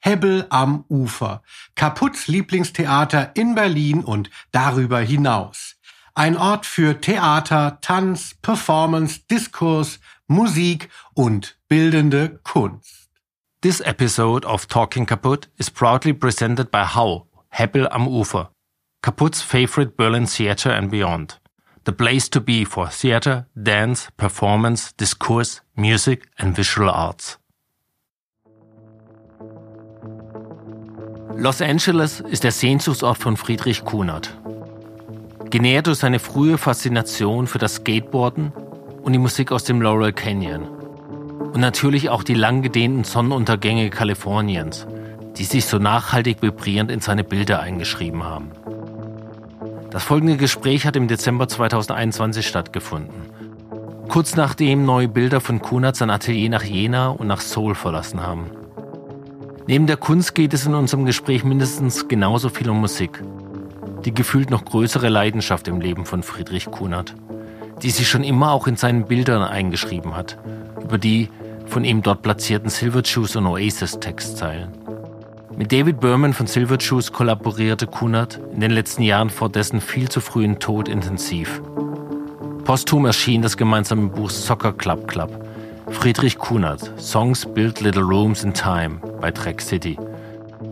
[0.00, 1.42] Hebbel am Ufer,
[1.74, 5.76] Kaputts Lieblingstheater in Berlin und darüber hinaus.
[6.14, 13.10] Ein Ort für Theater, Tanz, Performance, Diskurs, Musik und bildende Kunst.
[13.62, 18.48] This episode of Talking Kaputt is proudly presented by How, Hebbel am Ufer,
[19.02, 21.38] Kaputt's favorite Berlin theater and beyond.
[21.84, 27.39] The place to be for theater, dance, performance, discourse, music and visual arts.
[31.40, 34.36] Los Angeles ist der Sehnsuchtsort von Friedrich Kunert.
[35.48, 38.52] Genährt durch seine frühe Faszination für das Skateboarden
[39.00, 40.68] und die Musik aus dem Laurel Canyon.
[40.68, 44.86] Und natürlich auch die lang gedehnten Sonnenuntergänge Kaliforniens,
[45.38, 48.50] die sich so nachhaltig vibrierend in seine Bilder eingeschrieben haben.
[49.90, 53.30] Das folgende Gespräch hat im Dezember 2021 stattgefunden.
[54.10, 58.50] Kurz nachdem neue Bilder von Kunert sein Atelier nach Jena und nach Seoul verlassen haben.
[59.66, 63.22] Neben der Kunst geht es in unserem Gespräch mindestens genauso viel um Musik.
[64.04, 67.14] Die gefühlt noch größere Leidenschaft im Leben von Friedrich Kunert,
[67.82, 70.38] die sich schon immer auch in seinen Bildern eingeschrieben hat,
[70.82, 71.28] über die
[71.66, 74.72] von ihm dort platzierten Silverjuice und Oasis Textzeilen.
[75.56, 80.20] Mit David Berman von Silverjuice kollaborierte Kunert in den letzten Jahren vor dessen viel zu
[80.20, 81.60] frühen Tod intensiv.
[82.64, 85.30] Posthum erschien das gemeinsame Buch Soccer Club Club,
[85.90, 89.98] Friedrich Kunert, Songs Build Little Rooms in Time bei Track City.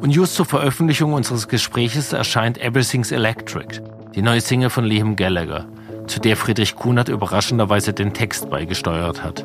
[0.01, 3.81] Und just zur Veröffentlichung unseres Gespräches erscheint Everything's Electric,
[4.15, 5.67] die neue Single von Liam Gallagher,
[6.07, 9.45] zu der Friedrich Kunert überraschenderweise den Text beigesteuert hat.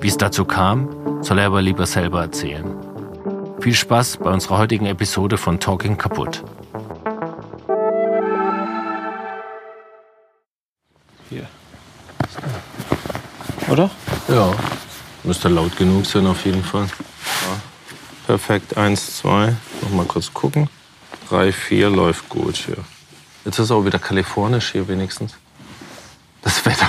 [0.00, 2.66] Wie es dazu kam, soll er aber lieber selber erzählen.
[3.60, 6.44] Viel Spaß bei unserer heutigen Episode von Talking Kaputt.
[11.30, 11.46] Hier.
[13.70, 13.90] Oder?
[14.28, 14.54] Ja.
[15.28, 16.84] Müsste laut genug sein auf jeden Fall.
[16.86, 17.60] Ja.
[18.26, 19.54] Perfekt, eins, zwei.
[19.82, 20.70] Noch mal kurz gucken.
[21.28, 22.78] Drei, vier läuft gut hier.
[23.44, 25.34] Jetzt ist auch wieder kalifornisch hier wenigstens.
[26.40, 26.88] Das Wetter.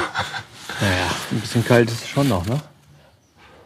[0.80, 2.62] Naja, ein bisschen kalt ist es schon noch, ne?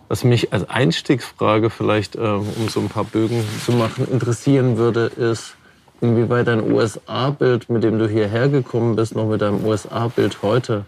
[0.08, 5.06] Was mich als Einstiegsfrage vielleicht, äh, um so ein paar Bögen zu machen, interessieren würde,
[5.06, 5.54] ist,
[6.02, 10.86] inwieweit dein USA-Bild, mit dem du hierher gekommen bist, noch mit deinem USA-Bild heute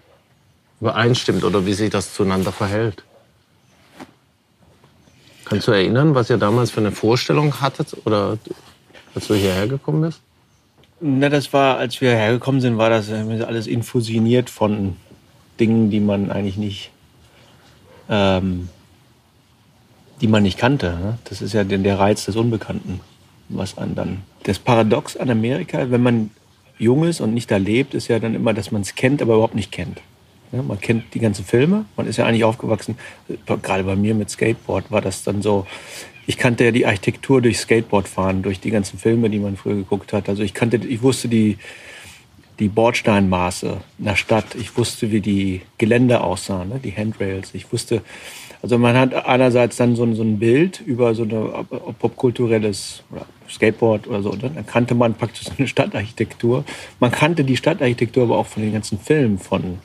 [0.82, 3.04] übereinstimmt oder wie sich das zueinander verhält.
[5.46, 8.38] Kannst du erinnern, was ihr damals für eine Vorstellung hattet oder
[9.14, 10.20] als du hierher gekommen bist?
[11.00, 14.96] Na, das war, als wir hergekommen sind, war das alles infusioniert von
[15.60, 16.92] Dingen, die man eigentlich nicht,
[18.10, 18.70] ähm,
[20.20, 20.98] die man nicht kannte.
[20.98, 21.18] Ne?
[21.26, 23.02] Das ist ja der Reiz des Unbekannten,
[23.50, 24.24] was an dann.
[24.44, 26.32] Das Paradox an Amerika, wenn man
[26.80, 29.36] jung ist und nicht da lebt, ist ja dann immer, dass man es kennt, aber
[29.36, 30.02] überhaupt nicht kennt.
[30.64, 32.98] Man kennt die ganzen Filme, man ist ja eigentlich aufgewachsen,
[33.46, 35.66] gerade bei mir mit Skateboard war das dann so,
[36.28, 39.76] ich kannte ja die Architektur durch Skateboard fahren, durch die ganzen Filme, die man früher
[39.76, 40.28] geguckt hat.
[40.28, 41.58] Also ich kannte, ich wusste die,
[42.60, 46.80] die Bordsteinmaße in der Stadt, ich wusste, wie die Geländer aussahen, ne?
[46.84, 48.02] die Handrails, ich wusste,
[48.62, 51.68] also man hat einerseits dann so, so ein Bild über so ein
[52.00, 53.04] popkulturelles
[53.48, 54.32] Skateboard oder so.
[54.32, 56.64] Dann kannte man praktisch eine Stadtarchitektur.
[57.00, 59.78] Man kannte die Stadtarchitektur aber auch von den ganzen Filmen, von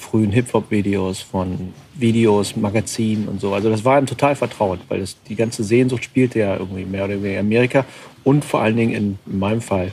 [0.00, 3.54] frühen Hip-Hop-Videos, von Videos, Magazinen und so.
[3.54, 7.04] Also das war ihm total vertraut, weil das, die ganze Sehnsucht spielte ja irgendwie mehr
[7.04, 7.84] oder weniger in Amerika
[8.24, 9.92] und vor allen Dingen in, in meinem Fall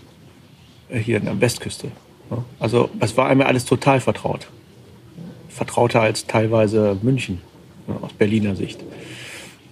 [0.89, 1.91] äh, hier in der Westküste.
[2.59, 4.47] Also es war einem alles total vertraut.
[5.49, 7.41] Vertrauter als teilweise München
[8.01, 8.83] aus Berliner Sicht.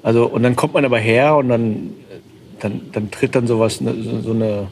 [0.04, 1.94] Also und dann kommt man aber her und dann,
[2.60, 4.68] dann, dann tritt dann sowas, ne, so eine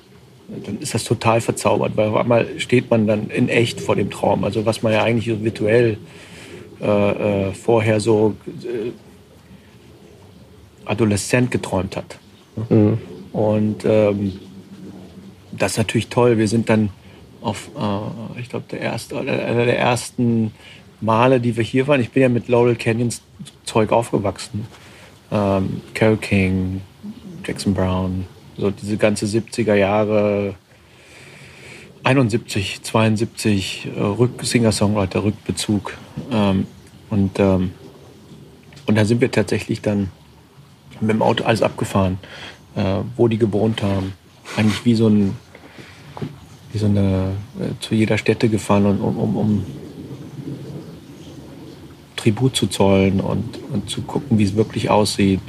[0.48, 4.12] dann ist das total verzaubert, weil auf einmal steht man dann in echt vor dem
[4.12, 4.44] Traum.
[4.44, 5.98] Also was man ja eigentlich so virtuell
[6.82, 8.92] äh, äh, vorher so äh,
[10.86, 12.18] adoleszent geträumt hat.
[12.70, 12.98] Mhm.
[13.32, 14.40] Und ähm,
[15.52, 16.38] das ist natürlich toll.
[16.38, 16.90] Wir sind dann
[17.42, 20.52] auf, äh, ich glaube, der erste, einer der ersten
[21.00, 22.02] Male, die wir hier waren.
[22.02, 23.22] Ich bin ja mit Laurel Canyons
[23.66, 24.68] Zeug aufgewachsen.
[25.32, 26.82] Ähm, Carole King,
[27.46, 28.26] Jackson Brown,
[28.58, 30.56] so diese ganze 70er Jahre,
[32.04, 35.94] 71, 72, äh, Rück Singer-Songwriter, Rückbezug.
[36.32, 36.68] Ähm,
[37.10, 37.72] und, ähm,
[38.86, 40.12] und da sind wir tatsächlich dann
[41.00, 42.18] mit dem Auto alles abgefahren,
[42.76, 44.14] äh, wo die gewohnt haben.
[44.58, 45.36] Eigentlich wie so ein,
[46.72, 49.66] wie so eine, äh, zu jeder Stätte gefahren, und, um, um, um
[52.18, 55.42] Tribut zu zollen und, und zu gucken, wie es wirklich aussieht.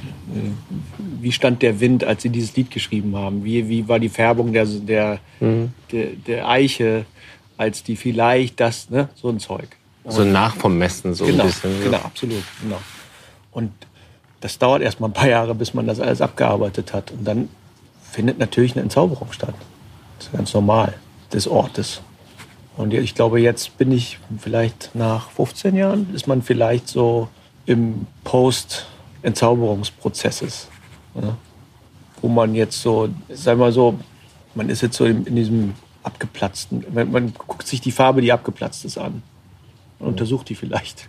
[1.25, 3.43] Wie stand der Wind, als sie dieses Lied geschrieben haben?
[3.45, 5.73] Wie, wie war die Färbung der, der, mhm.
[5.91, 7.07] der, der Eiche,
[7.57, 9.69] als die vielleicht das, ne, so ein Zeug.
[10.05, 11.83] Und so nach vom Messen, so genau, ein bisschen.
[11.83, 12.79] Genau, absolut, genau.
[13.53, 13.73] Und
[14.41, 17.11] das dauert erst mal ein paar Jahre, bis man das alles abgearbeitet hat.
[17.13, 17.49] Und dann
[18.13, 19.55] findet natürlich eine Entzauberung statt.
[20.19, 20.93] Das ist ganz normal,
[21.33, 22.03] des Ortes.
[22.77, 27.29] Und ich glaube, jetzt bin ich vielleicht nach 15 Jahren, ist man vielleicht so
[27.65, 30.69] im Post-Entzauberungsprozesses.
[31.15, 31.37] Ja?
[32.21, 33.99] Wo man jetzt so, sag mal so,
[34.55, 38.33] man ist jetzt so in, in diesem abgeplatzten, man, man, guckt sich die Farbe, die
[38.33, 39.23] abgeplatzt ist, an
[39.99, 41.09] und untersucht die vielleicht.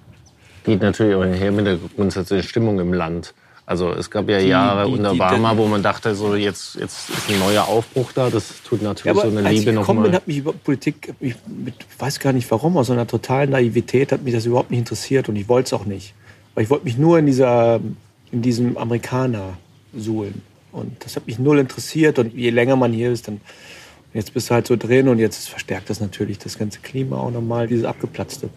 [0.64, 3.34] Geht natürlich auch her mit der grundsätzlichen Stimmung im Land.
[3.68, 7.10] Also es gab ja die, Jahre die, unter Obama, wo man dachte, so jetzt, jetzt
[7.10, 8.30] ist ein neuer Aufbruch da.
[8.30, 10.12] Das tut natürlich ja, so eine Liebe noch mal.
[10.12, 11.36] hat mich über Politik, ich
[11.98, 15.30] weiß gar nicht warum, aus so einer totalen Naivität hat mich das überhaupt nicht interessiert
[15.30, 16.14] und ich wollte es auch nicht.
[16.54, 17.80] Weil ich wollte mich nur in dieser,
[18.32, 19.58] in diesem Amerikaner
[19.96, 20.42] suhlen.
[20.72, 23.40] Und das hat mich null interessiert und je länger man hier ist, dann
[24.14, 27.32] jetzt bist du halt so drin und jetzt verstärkt das natürlich das ganze Klima auch
[27.32, 28.50] nochmal, dieses abgeplatzte.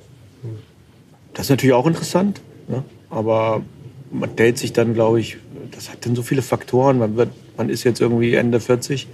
[1.34, 2.84] Das ist natürlich auch interessant, ne?
[3.10, 3.62] aber
[4.10, 5.36] man stellt sich dann, glaube ich,
[5.70, 6.98] das hat dann so viele Faktoren.
[6.98, 9.06] Man, wird, man ist jetzt irgendwie Ende 40,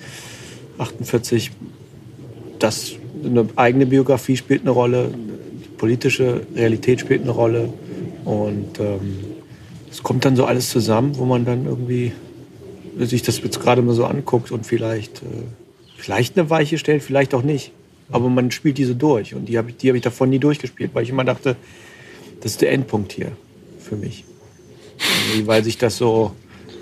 [0.79, 1.50] 48.
[2.59, 2.93] Das,
[3.25, 7.73] eine eigene Biografie spielt eine Rolle, die politische Realität spielt eine Rolle.
[8.25, 9.33] Und ähm,
[9.94, 12.11] es kommt dann so alles zusammen, wo man dann irgendwie
[12.99, 15.44] sich das jetzt gerade mal so anguckt und vielleicht, äh,
[15.96, 17.70] vielleicht eine Weiche stellt, vielleicht auch nicht.
[18.11, 19.37] Aber man spielt diese durch.
[19.37, 21.55] Und die habe ich, hab ich davon nie durchgespielt, weil ich immer dachte,
[22.41, 23.31] das ist der Endpunkt hier
[23.79, 24.25] für mich.
[25.44, 26.32] Weil sich das so,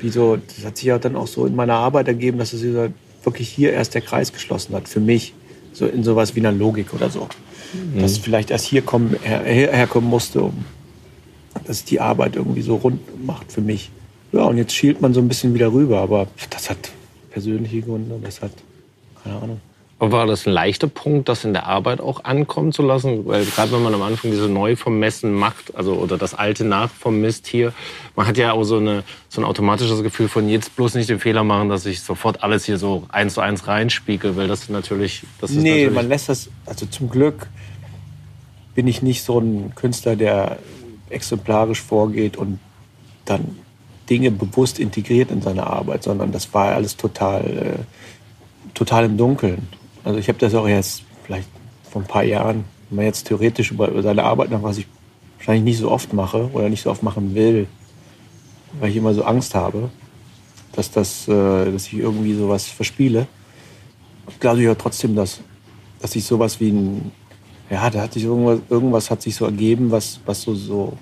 [0.01, 2.63] wie so, das hat sich ja dann auch so in meiner Arbeit ergeben, dass es
[2.63, 5.35] wirklich hier erst der Kreis geschlossen hat, für mich.
[5.75, 7.29] So in sowas wie einer Logik oder so.
[7.75, 8.01] Mhm.
[8.01, 10.65] Dass vielleicht erst hier kommen, her, herkommen musste, um
[11.67, 13.91] dass die Arbeit irgendwie so rund macht für mich.
[14.33, 16.91] Ja, und jetzt schielt man so ein bisschen wieder rüber, aber das hat
[17.31, 18.53] persönliche Gründe, das hat,
[19.23, 19.61] keine Ahnung.
[19.99, 23.25] War das ein leichter Punkt, das in der Arbeit auch ankommen zu lassen?
[23.25, 26.65] Weil gerade wenn man am Anfang diese neu vom Messen macht, also oder das alte
[26.65, 27.73] nach vom Mist hier,
[28.17, 31.21] man hat ja auch so, eine, so ein automatisches Gefühl von jetzt bloß nicht den
[31.21, 35.23] Fehler machen, dass ich sofort alles hier so eins zu eins reinspiegel, weil das natürlich...
[35.41, 37.47] Das nee, natürlich man lässt das, also zum Glück
[38.75, 40.59] bin ich nicht so ein Künstler, der
[41.13, 42.59] exemplarisch vorgeht und
[43.25, 43.57] dann
[44.09, 49.69] Dinge bewusst integriert in seine Arbeit, sondern das war alles total, äh, total im Dunkeln.
[50.05, 51.49] Also ich habe das auch jetzt vielleicht
[51.91, 54.87] vor ein paar Jahren, wenn man jetzt theoretisch über, über seine Arbeit nach, was ich
[55.39, 57.67] wahrscheinlich nicht so oft mache oder nicht so oft machen will,
[58.81, 59.91] weil ich immer so Angst habe,
[60.73, 63.27] dass, das, äh, dass ich irgendwie sowas verspiele.
[64.41, 65.41] Glaube ich ja trotzdem, dass,
[66.01, 67.13] dass ich sowas wie ein,
[67.73, 70.93] ja, da hat sich irgendwas, irgendwas hat sich so ergeben, was, was so, so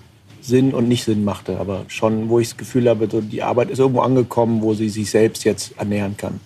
[0.40, 1.58] Sinn und nicht Sinn machte.
[1.58, 5.11] Aber schon, wo ich das Gefühl habe, die Arbeit ist irgendwo angekommen, wo sie sich
[5.11, 6.40] selbst jetzt ernähren kann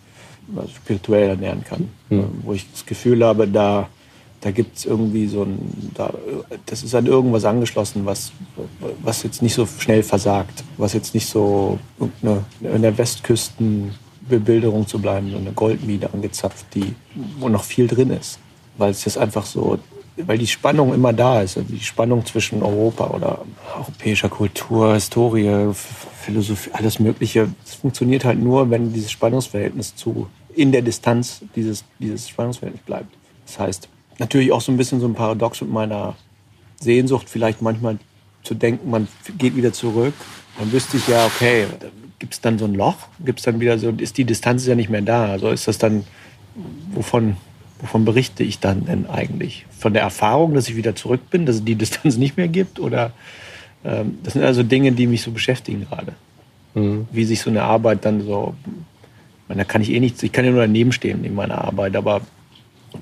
[0.56, 1.88] also spirituell ernähren kann.
[2.10, 2.26] Mhm.
[2.42, 3.88] Wo ich das Gefühl habe, da,
[4.40, 6.12] da gibt es irgendwie so ein, da,
[6.66, 8.32] das ist an irgendwas angeschlossen, was,
[9.02, 11.78] was jetzt nicht so schnell versagt, was jetzt nicht so
[12.22, 16.94] eine, in der Westküstenbebilderung zu bleiben, so eine Goldmine angezapft, die,
[17.38, 18.38] wo noch viel drin ist.
[18.76, 19.78] Weil es jetzt einfach so,
[20.16, 23.44] weil die Spannung immer da ist, also die Spannung zwischen Europa oder
[23.76, 25.72] europäischer Kultur, Historie,
[26.22, 27.48] Philosophie, alles Mögliche.
[27.64, 33.12] Es funktioniert halt nur, wenn dieses Spannungsverhältnis zu in der Distanz dieses, dieses Spannungsverhältnis bleibt.
[33.46, 36.14] Das heißt, natürlich auch so ein bisschen so ein Paradox mit meiner
[36.80, 37.98] Sehnsucht, vielleicht manchmal
[38.42, 40.14] zu denken, man geht wieder zurück.
[40.58, 41.66] Dann wüsste ich ja, okay,
[42.18, 42.96] gibt es dann so ein Loch?
[43.24, 45.26] Gibt es dann wieder so, ist die Distanz ja nicht mehr da?
[45.26, 46.04] Also ist das dann,
[46.92, 47.36] wovon,
[47.84, 49.66] wovon berichte ich dann denn eigentlich?
[49.78, 52.80] Von der Erfahrung, dass ich wieder zurück bin, dass es die Distanz nicht mehr gibt?
[52.80, 53.12] Oder
[53.84, 56.14] ähm, das sind also Dinge, die mich so beschäftigen gerade.
[56.72, 57.06] Mhm.
[57.12, 58.54] Wie sich so eine Arbeit dann so,
[59.48, 61.94] meine, da kann ich eh nichts, ich kann ja nur daneben stehen in meiner Arbeit,
[61.94, 62.22] aber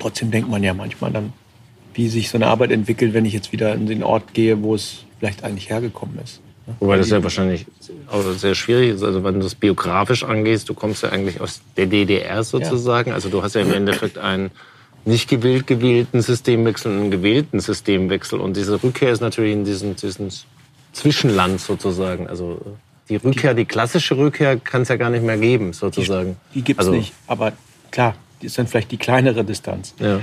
[0.00, 1.32] trotzdem denkt man ja manchmal dann,
[1.94, 4.74] wie sich so eine Arbeit entwickelt, wenn ich jetzt wieder in den Ort gehe, wo
[4.74, 6.40] es vielleicht eigentlich hergekommen ist.
[6.80, 7.66] Wobei das ja wahrscheinlich
[8.10, 9.02] auch sehr schwierig ist.
[9.02, 13.10] Also wenn du das biografisch angehst, du kommst ja eigentlich aus der DDR sozusagen.
[13.10, 13.14] Ja.
[13.14, 14.50] Also du hast ja im Endeffekt einen
[15.04, 18.40] nicht gewählt gewählten Systemwechsel und einen gewählten Systemwechsel.
[18.40, 19.96] Und diese Rückkehr ist natürlich in diesen
[20.92, 22.28] Zwischenland sozusagen.
[22.28, 22.60] Also
[23.08, 26.36] die Rückkehr, die klassische Rückkehr kann es ja gar nicht mehr geben, sozusagen.
[26.50, 27.12] Die, die gibt es also, nicht.
[27.26, 27.52] Aber
[27.90, 29.94] klar, die ist dann vielleicht die kleinere Distanz.
[29.98, 30.20] Ja.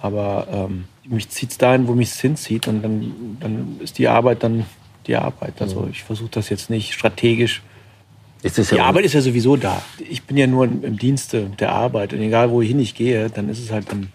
[0.00, 2.68] Aber ähm, mich zieht es dahin, wo mich es hinzieht.
[2.68, 4.66] Und dann, dann ist die Arbeit dann
[5.06, 5.62] die Arbeit.
[5.62, 7.62] Also ich versuche das jetzt nicht strategisch
[8.42, 9.82] ja die Arbeit ist ja sowieso da.
[10.08, 12.12] Ich bin ja nur im Dienste der Arbeit.
[12.12, 14.08] Und egal, wohin ich gehe, dann ist es halt dann.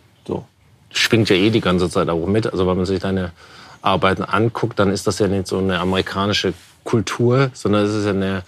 [0.93, 2.51] Schwingt ja eh die ganze Zeit auch mit.
[2.51, 3.31] Also wenn man sich deine
[3.81, 8.12] Arbeiten anguckt, dann ist das ja nicht so eine amerikanische Kultur, sondern es ist ja
[8.12, 8.43] eine,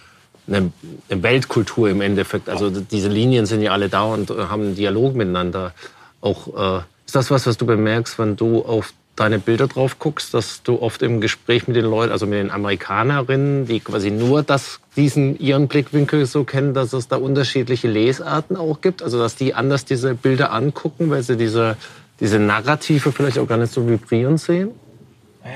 [0.47, 0.71] eine,
[1.09, 2.49] eine Weltkultur im Endeffekt.
[2.49, 5.73] Also diese Linien sind ja alle da und haben einen Dialog miteinander.
[6.21, 10.33] Auch äh, ist das was, was du bemerkst, wenn du auf deine Bilder drauf guckst,
[10.33, 14.41] dass du oft im Gespräch mit den Leuten, also mit den Amerikanerinnen, die quasi nur
[14.41, 19.35] das, diesen ihren Blickwinkel so kennen, dass es da unterschiedliche Lesarten auch gibt, also dass
[19.35, 21.77] die anders diese Bilder angucken, weil sie diese,
[22.19, 24.71] diese Narrative vielleicht auch gar nicht so vibrieren sehen?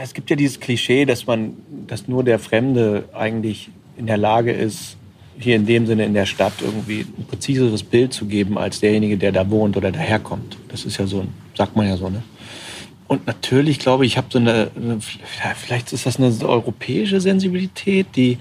[0.03, 1.53] Es gibt ja dieses Klischee, dass man,
[1.87, 4.97] dass nur der Fremde eigentlich in der Lage ist,
[5.39, 9.17] hier in dem Sinne in der Stadt irgendwie ein präziseres Bild zu geben als derjenige,
[9.17, 10.57] der da wohnt oder daherkommt.
[10.67, 12.23] Das ist ja so, sagt man ja so, ne?
[13.07, 14.69] Und natürlich glaube ich, ich habe so eine,
[15.55, 18.37] vielleicht ist das eine europäische Sensibilität, die,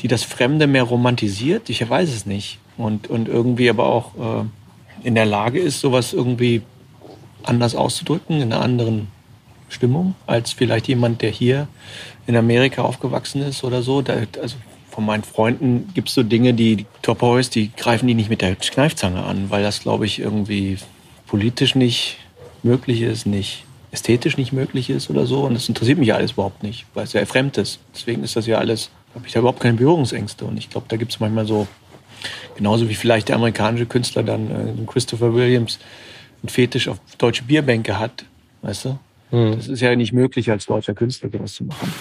[0.00, 1.70] die das Fremde mehr romantisiert.
[1.70, 2.58] Ich weiß es nicht.
[2.76, 6.62] Und, und irgendwie aber auch äh, in der Lage ist, sowas irgendwie
[7.44, 9.08] anders auszudrücken, in einer anderen
[9.68, 11.68] Stimmung, als vielleicht jemand, der hier
[12.26, 14.02] in Amerika aufgewachsen ist oder so.
[14.02, 14.56] Da, also
[14.90, 18.42] von meinen Freunden gibt es so Dinge, die, Top Boys, die greifen die nicht mit
[18.42, 20.78] der Kneifzange an, weil das, glaube ich, irgendwie
[21.26, 22.18] politisch nicht
[22.62, 25.42] möglich ist, nicht ästhetisch nicht möglich ist oder so.
[25.42, 27.78] Und das interessiert mich alles überhaupt nicht, weil es ja fremd ist.
[27.94, 30.44] Deswegen ist das ja alles, habe ich da überhaupt keine Berührungsängste.
[30.44, 31.66] Und ich glaube, da gibt es manchmal so,
[32.56, 35.78] genauso wie vielleicht der amerikanische Künstler dann, äh, Christopher Williams,
[36.42, 38.24] ein Fetisch auf deutsche Bierbänke hat,
[38.62, 38.98] weißt du?
[39.30, 39.56] Mhm.
[39.56, 41.92] Das ist ja nicht möglich, als deutscher Künstler sowas zu machen.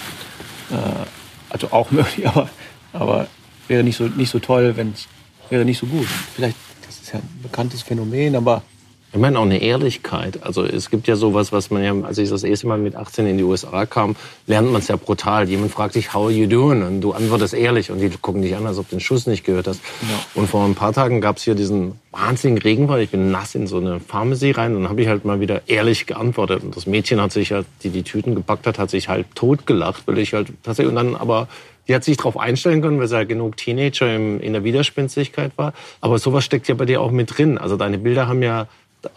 [0.71, 1.05] Äh,
[1.49, 2.49] also auch möglich, aber,
[2.93, 3.27] aber
[3.67, 5.07] wäre nicht so, nicht so toll, wenn es
[5.49, 6.07] wäre nicht so gut.
[6.07, 6.55] Vielleicht,
[6.85, 8.63] das ist ja ein bekanntes Phänomen, aber
[9.13, 10.41] ich meine auch eine Ehrlichkeit.
[10.43, 13.27] Also es gibt ja sowas, was man ja, als ich das erste Mal mit 18
[13.27, 14.15] in die USA kam,
[14.47, 15.49] lernt man es ja brutal.
[15.49, 16.81] Jemand fragt dich, how are you doing?
[16.81, 19.43] Und du antwortest ehrlich und die gucken dich an, als ob du den Schuss nicht
[19.43, 19.81] gehört hast.
[20.03, 20.41] Ja.
[20.41, 23.01] Und vor ein paar Tagen gab es hier diesen wahnsinnigen Regenfall.
[23.01, 25.63] Ich bin nass in so eine Pharmazie rein und dann habe ich halt mal wieder
[25.67, 26.63] ehrlich geantwortet.
[26.63, 30.07] Und das Mädchen hat sich halt, die die Tüten gepackt hat, hat sich halt totgelacht,
[30.07, 31.49] weil ich halt tatsächlich und dann aber
[31.87, 35.73] die hat sich darauf einstellen können, weil sie ja genug Teenager in der Widerspenstigkeit war.
[35.99, 37.57] Aber sowas steckt ja bei dir auch mit drin.
[37.57, 38.67] Also deine Bilder haben ja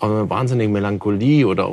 [0.01, 1.71] eine wahnsinnige Melancholie oder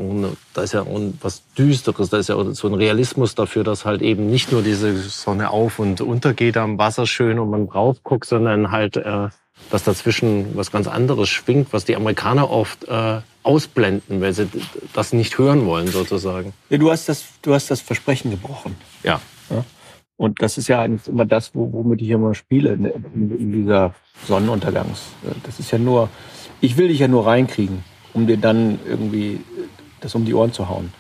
[0.53, 0.85] da ist ja
[1.21, 4.97] was Düsteres, da ist ja so ein Realismus dafür, dass halt eben nicht nur diese
[4.97, 9.29] Sonne auf und untergeht am Wasser schön und man drauf guckt, sondern halt, äh,
[9.69, 14.47] dass dazwischen was ganz anderes schwingt, was die Amerikaner oft äh, ausblenden, weil sie
[14.93, 16.53] das nicht hören wollen sozusagen.
[16.69, 18.75] Ja, du hast das, du hast das Versprechen gebrochen.
[19.03, 19.21] Ja.
[19.49, 19.63] ja?
[20.17, 23.95] Und das ist ja eigentlich immer das, womit ich immer spiele, in, in dieser
[24.27, 25.01] Sonnenuntergangs.
[25.43, 26.09] Das ist ja nur,
[26.59, 29.41] ich will dich ja nur reinkriegen um dir dann irgendwie
[29.99, 30.91] das um die Ohren zu hauen.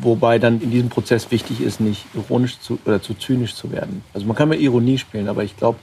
[0.00, 4.02] Wobei dann in diesem Prozess wichtig ist, nicht ironisch zu, oder zu zynisch zu werden.
[4.14, 5.78] Also man kann mit Ironie spielen, aber ich glaube,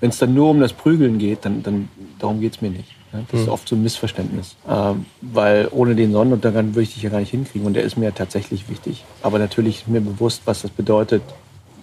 [0.00, 2.94] wenn es dann nur um das Prügeln geht, dann, dann darum geht es mir nicht.
[3.10, 3.52] Das ist hm.
[3.52, 4.56] oft so ein Missverständnis.
[4.68, 7.66] Ähm, weil ohne den Sonnenuntergang würde ich dich ja gar nicht hinkriegen.
[7.66, 9.04] Und der ist mir tatsächlich wichtig.
[9.22, 11.22] Aber natürlich ist mir bewusst, was das bedeutet.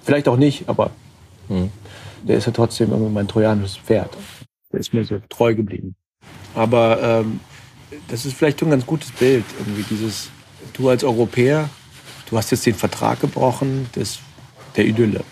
[0.04, 0.92] Vielleicht auch nicht, aber
[1.50, 1.72] mhm.
[2.24, 4.16] der ist ja trotzdem irgendwie mein trojanisches Pferd.
[4.72, 5.96] Der ist mir so treu geblieben.
[6.54, 7.40] Aber ähm,
[8.08, 9.46] das ist vielleicht ein ganz gutes Bild.
[9.60, 10.30] Irgendwie dieses,
[10.74, 11.70] du als Europäer,
[12.30, 14.20] du hast jetzt den Vertrag gebrochen des,
[14.76, 15.24] der Idylle,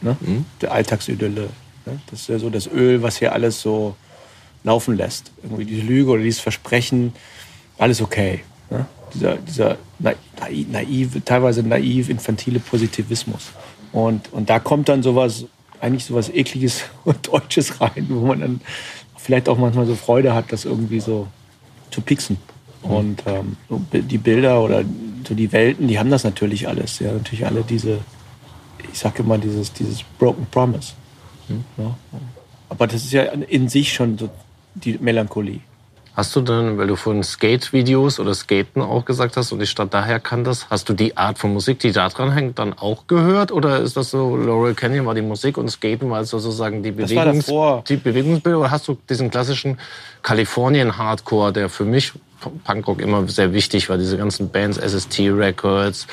[0.00, 0.16] ne?
[0.20, 0.44] Mhm.
[0.60, 1.48] der Alltagsidylle.
[1.86, 2.00] Ne?
[2.10, 3.96] Das ist ja so das Öl, was hier alles so
[4.64, 5.32] laufen lässt.
[5.42, 7.12] Irgendwie diese Lüge oder dieses Versprechen,
[7.78, 8.40] alles okay.
[8.70, 8.86] Ne?
[9.14, 13.50] Dieser, dieser naive, teilweise naiv, infantile Positivismus.
[13.92, 15.46] Und, und da kommt dann sowas,
[15.80, 18.60] eigentlich sowas ekliges und Deutsches rein, wo man dann
[19.16, 21.26] vielleicht auch manchmal so Freude hat, das irgendwie so
[21.90, 22.38] zu pixen.
[22.82, 23.56] Und ähm,
[23.92, 24.84] die Bilder oder
[25.26, 26.98] so die Welten, die haben das natürlich alles.
[26.98, 27.98] Ja, natürlich alle diese,
[28.90, 30.94] ich sage immer, dieses, dieses Broken Promise.
[31.48, 31.64] Mhm.
[31.76, 31.96] Ja.
[32.68, 34.30] Aber das ist ja in sich schon so
[34.74, 35.60] die Melancholie.
[36.16, 39.94] Hast du denn, weil du von Skate-Videos oder Skaten auch gesagt hast und die Stadt
[39.94, 43.52] daher kanntest, hast du die Art von Musik, die da dran hängt, dann auch gehört?
[43.52, 47.46] Oder ist das so, Laurel Canyon war die Musik und Skaten war sozusagen die, Bewegungs
[47.88, 48.58] die Bewegungsbilder?
[48.58, 49.78] Oder hast du diesen klassischen
[50.22, 52.12] Kalifornien-Hardcore, der für mich
[52.64, 56.06] Punkrock immer sehr wichtig war, diese ganzen Bands, SST Records,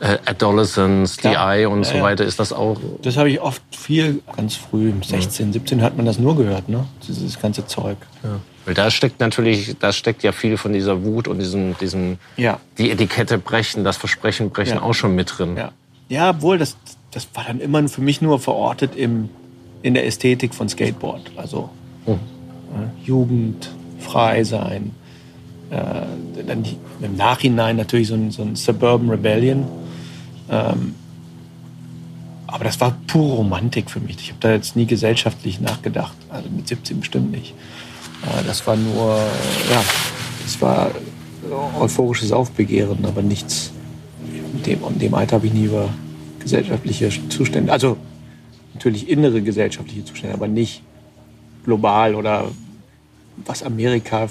[0.00, 2.78] äh, Adolescence, DI und so weiter, ist das auch?
[3.02, 6.86] Das habe ich oft viel, ganz früh, 16, 17 hat man das nur gehört, ne?
[7.06, 7.98] Dieses ganze Zeug.
[8.22, 8.40] Ja.
[8.66, 12.58] Weil da steckt natürlich, da steckt ja viel von dieser Wut und diesem, diesem ja.
[12.78, 14.82] die Etikette brechen, das Versprechen brechen ja.
[14.82, 15.56] auch schon mit drin.
[15.56, 15.70] Ja,
[16.08, 16.76] ja obwohl das,
[17.12, 19.28] das war dann immer für mich nur verortet im,
[19.82, 21.30] in der Ästhetik von Skateboard.
[21.36, 21.70] Also
[22.06, 22.14] mhm.
[22.14, 23.70] äh, Jugend,
[24.00, 24.90] frei sein.
[25.70, 26.64] Äh, dann
[27.00, 29.64] im Nachhinein natürlich so ein, so ein Suburban Rebellion.
[30.50, 30.96] Ähm,
[32.48, 34.16] aber das war pure Romantik für mich.
[34.18, 36.16] Ich habe da jetzt nie gesellschaftlich nachgedacht.
[36.30, 37.54] Also mit 17 bestimmt nicht.
[38.46, 39.16] Das war nur,
[39.70, 39.82] ja,
[40.44, 40.90] das war
[41.78, 43.72] euphorisches Aufbegehren, aber nichts.
[44.54, 45.88] In dem, in dem Alter habe ich nie über
[46.40, 47.96] gesellschaftliche Zustände, also
[48.74, 50.82] natürlich innere gesellschaftliche Zustände, aber nicht
[51.64, 52.50] global oder
[53.44, 54.28] was Amerika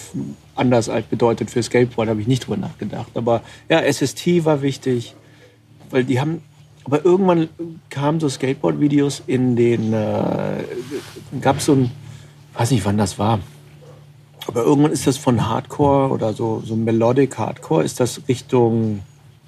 [0.55, 3.11] anders als bedeutet für Skateboard, habe ich nicht drüber nachgedacht.
[3.15, 5.13] Aber ja, SST war wichtig,
[5.89, 6.41] weil die haben,
[6.85, 7.49] aber irgendwann
[7.89, 10.63] kamen so Skateboard-Videos in den, äh,
[11.41, 11.91] gab es so ein,
[12.53, 13.39] weiß nicht wann das war,
[14.47, 19.01] aber irgendwann ist das von Hardcore oder so, so Melodic Hardcore, ist das Richtung,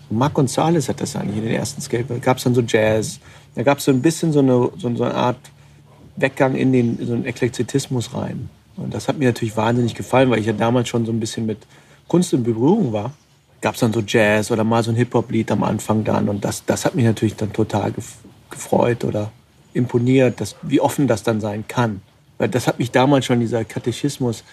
[0.10, 3.20] Marc Gonzalez hat das eigentlich in den ersten Skateboard, gab es dann so Jazz,
[3.56, 5.38] da gab es so ein bisschen so eine, so eine Art
[6.16, 8.50] Weggang in den so einen Eklektizitismus rein.
[8.76, 11.46] Und das hat mir natürlich wahnsinnig gefallen, weil ich ja damals schon so ein bisschen
[11.46, 11.60] mit
[12.08, 13.12] Kunst in Berührung war.
[13.62, 16.30] Gab es dann so Jazz oder mal so ein Hip-Hop-Lied am Anfang dann.
[16.30, 17.94] Und das, das hat mich natürlich dann total
[18.50, 19.32] gefreut oder
[19.74, 22.02] imponiert, dass, wie offen das dann sein kann.
[22.38, 24.44] Weil das hat mich damals schon, dieser Katechismus,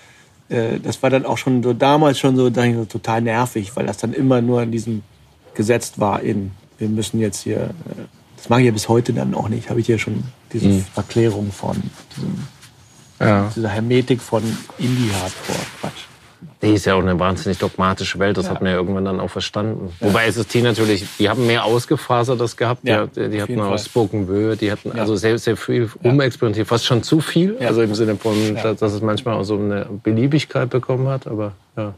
[0.49, 3.99] äh, das war dann auch schon so damals schon so, so total nervig, weil das
[3.99, 5.03] dann immer nur in diesem
[5.55, 8.05] gesetzt war in, wir müssen jetzt hier, äh,
[8.37, 10.85] das mache ich ja bis heute dann auch nicht, habe ich ja schon diese mhm.
[10.97, 11.77] Erklärung von
[12.17, 12.39] diesem
[13.21, 13.51] ja.
[13.55, 14.43] Diese Hermetik von
[14.79, 16.14] Indie-Hardcore-Quatsch.
[16.65, 18.53] Die ist ja auch eine wahnsinnig dogmatische Welt, das ja.
[18.53, 19.93] hat man ja irgendwann dann auch verstanden.
[20.01, 20.09] Ja.
[20.09, 24.29] Wobei SST natürlich, die haben mehr ausgefasert das gehabt, ja, die, die hatten auch Spoken
[24.29, 28.17] Word, die hatten also sehr, sehr viel umexperimentiert, fast schon zu viel, also im Sinne
[28.17, 31.95] von, dass es manchmal auch so eine Beliebigkeit bekommen hat, aber ja.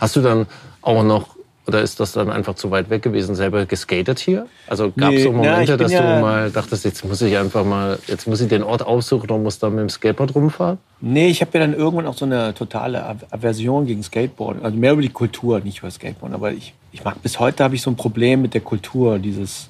[0.00, 0.46] Hast du dann
[0.82, 4.46] auch noch oder ist das dann einfach zu weit weg gewesen, selber geskatet hier?
[4.66, 7.36] Also gab es nee, so Momente, na, dass ja du mal dachtest, jetzt muss ich
[7.36, 10.78] einfach mal, jetzt muss ich den Ort aussuchen und muss dann mit dem Skateboard rumfahren?
[11.00, 14.64] Nee, ich habe ja dann irgendwann auch so eine totale Aversion gegen Skateboard.
[14.64, 16.32] Also mehr über die Kultur, nicht über Skateboard.
[16.32, 19.68] Aber ich, ich mag bis heute habe ich so ein Problem mit der Kultur, dieses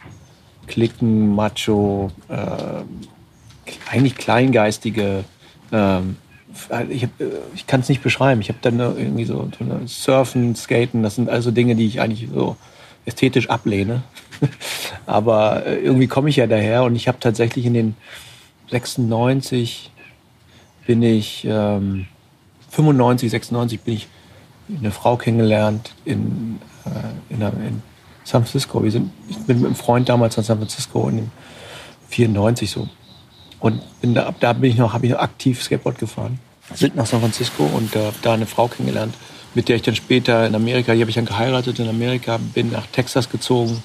[0.66, 2.36] Klicken, Macho, äh,
[3.90, 5.24] eigentlich kleingeistige.
[5.70, 6.16] Ähm,
[6.88, 7.08] ich, äh,
[7.54, 8.40] ich kann es nicht beschreiben.
[8.40, 9.48] Ich habe dann irgendwie so,
[9.86, 12.56] Surfen, Skaten, das sind also Dinge, die ich eigentlich so
[13.04, 14.02] ästhetisch ablehne.
[15.06, 17.96] Aber äh, irgendwie komme ich ja daher und ich habe tatsächlich in den
[18.70, 19.90] 96
[20.86, 22.06] bin ich, ähm,
[22.70, 24.08] 95, 96 bin ich
[24.78, 27.82] eine Frau kennengelernt in, äh, in, in,
[28.24, 28.82] San Francisco.
[28.82, 31.30] Wir sind, ich bin mit einem Freund damals nach San Francisco in
[32.08, 32.88] 94 so
[33.62, 36.40] und bin da, da bin ich noch, habe ich noch aktiv Skateboard gefahren.
[36.74, 39.14] Sind nach San Francisco und äh, da eine Frau kennengelernt,
[39.54, 42.72] mit der ich dann später in Amerika, die habe ich dann geheiratet in Amerika, bin
[42.72, 43.80] nach Texas gezogen,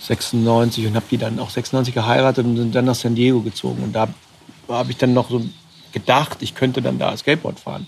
[0.00, 3.84] 96 und habe die dann auch 96 geheiratet und sind dann nach San Diego gezogen.
[3.84, 4.08] Und da
[4.68, 5.42] habe ich dann noch so
[5.92, 7.86] gedacht, ich könnte dann da Skateboard fahren.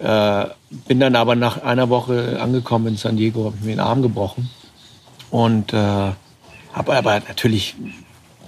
[0.00, 0.46] Äh,
[0.88, 4.02] bin dann aber nach einer Woche angekommen in San Diego, habe ich mir den Arm
[4.02, 4.50] gebrochen
[5.30, 6.16] und äh, habe
[6.96, 7.76] aber natürlich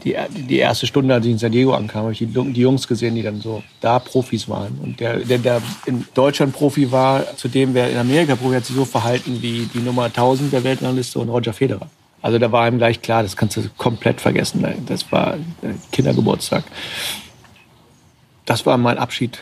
[0.05, 2.87] die, die erste Stunde, als ich in San Diego ankam, habe ich die, die, Jungs
[2.87, 4.79] gesehen, die dann so da Profis waren.
[4.83, 8.65] Und der, der, der in Deutschland Profi war, zu dem, wer in Amerika Profi hat
[8.65, 11.89] sich so verhalten wie die Nummer 1000 der Weltrangliste und Roger Federer.
[12.23, 14.67] Also da war ihm gleich klar, das kannst du komplett vergessen.
[14.87, 15.37] Das war
[15.93, 16.65] Kindergeburtstag.
[18.45, 19.39] Das war mein Abschied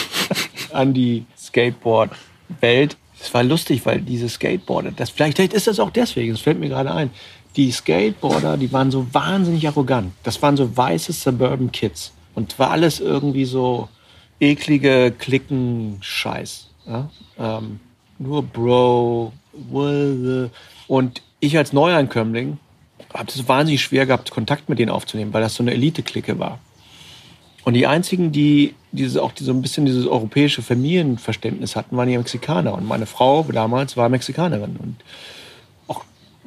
[0.72, 2.96] an die Skateboard-Welt.
[3.20, 6.58] Es war lustig, weil diese Skateboarder, das, vielleicht, vielleicht ist das auch deswegen, das fällt
[6.58, 7.10] mir gerade ein
[7.58, 10.12] die Skateboarder, die waren so wahnsinnig arrogant.
[10.22, 12.12] Das waren so weiße Suburban Kids.
[12.34, 13.88] Und war alles irgendwie so
[14.38, 16.68] eklige Klicken-Scheiß.
[16.86, 17.10] Ja?
[17.36, 17.80] Ähm,
[18.20, 19.32] nur Bro.
[20.86, 22.58] Und ich als Neuankömmling
[23.12, 26.60] habe es wahnsinnig schwer gehabt, Kontakt mit denen aufzunehmen, weil das so eine Elite-Clique war.
[27.64, 32.16] Und die einzigen, die diese, auch so ein bisschen dieses europäische Familienverständnis hatten, waren die
[32.16, 32.72] Mexikaner.
[32.72, 34.76] Und meine Frau damals war Mexikanerin.
[34.76, 34.96] Und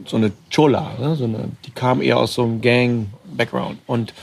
[0.06, 1.16] so eine Chola, ne?
[1.16, 3.80] so eine, die kam eher aus so einem Gang-Background.
[3.88, 4.14] Und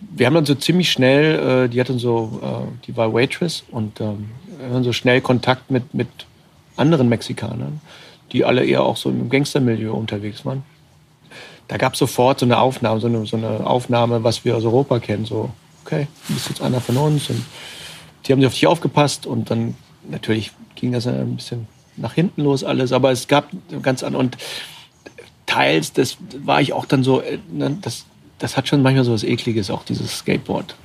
[0.00, 4.00] wir haben dann so ziemlich schnell, äh, die hatten so, äh, die war Waitress und
[4.00, 6.08] ähm, wir haben so schnell Kontakt mit, mit
[6.76, 7.80] anderen Mexikanern,
[8.32, 10.62] die alle eher auch so im Gangstermilieu unterwegs waren.
[11.66, 14.64] Da gab es sofort so eine Aufnahme, so eine, so eine Aufnahme, was wir aus
[14.64, 15.50] Europa kennen, so,
[15.84, 17.44] okay, du bist jetzt einer von uns und
[18.24, 19.74] die haben sich auf dich aufgepasst und dann
[20.08, 23.48] natürlich ging das ein bisschen nach hinten los alles, aber es gab
[23.82, 24.36] ganz andere und
[25.48, 28.04] teils, das war ich auch dann so, äh, ne, das,
[28.38, 30.76] das hat schon manchmal so was Ekliges, auch dieses Skateboard.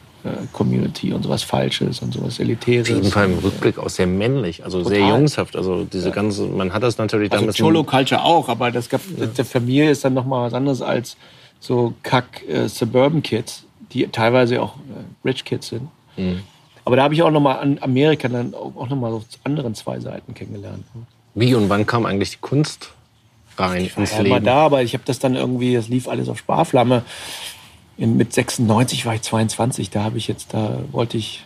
[0.54, 2.90] Community und sowas Falsches und sowas Elitäres.
[2.90, 4.98] Auf jeden Fall im Rückblick auch sehr männlich, also Total.
[4.98, 5.58] sehr jungshaft.
[5.58, 6.16] Also diese ja.
[6.16, 7.58] ganze, man hat das natürlich also damals.
[7.58, 9.26] Cholo Culture auch, aber das gab, ja.
[9.26, 11.18] der Familie ist dann nochmal was anderes als
[11.60, 15.90] so Kack äh, Suburban Kids, die teilweise auch äh, Rich Kids sind.
[16.16, 16.44] Mhm.
[16.86, 20.34] Aber da habe ich auch nochmal an Amerika dann auch nochmal so anderen zwei Seiten
[20.34, 20.86] kennengelernt.
[21.36, 22.92] Wie und wann kam eigentlich die Kunst
[23.58, 24.46] rein ich ins war Leben.
[24.46, 27.04] da, aber ich habe das dann irgendwie, das lief alles auf Sparflamme.
[27.98, 31.46] mit 96 war ich 22, da habe ich jetzt, da wollte ich,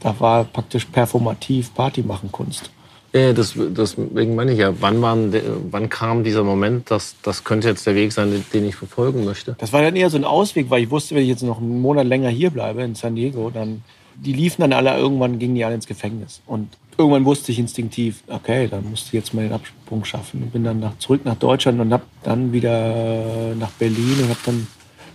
[0.00, 2.70] da war praktisch performativ Party machen Kunst.
[3.12, 5.32] Ja, das, deswegen meine ich ja, wann, waren,
[5.70, 9.56] wann kam dieser Moment, dass das könnte jetzt der Weg sein, den ich verfolgen möchte?
[9.58, 11.80] Das war dann eher so ein Ausweg, weil ich wusste, wenn ich jetzt noch einen
[11.80, 13.82] Monat länger hier bleibe in San Diego, dann
[14.18, 16.40] die liefen dann alle, irgendwann gingen die alle ins Gefängnis.
[16.46, 20.42] Und irgendwann wusste ich instinktiv, okay, dann musste ich jetzt mal den Absprung schaffen.
[20.42, 24.42] Und bin dann nach, zurück nach Deutschland und hab dann wieder nach Berlin und hab
[24.44, 24.66] dann,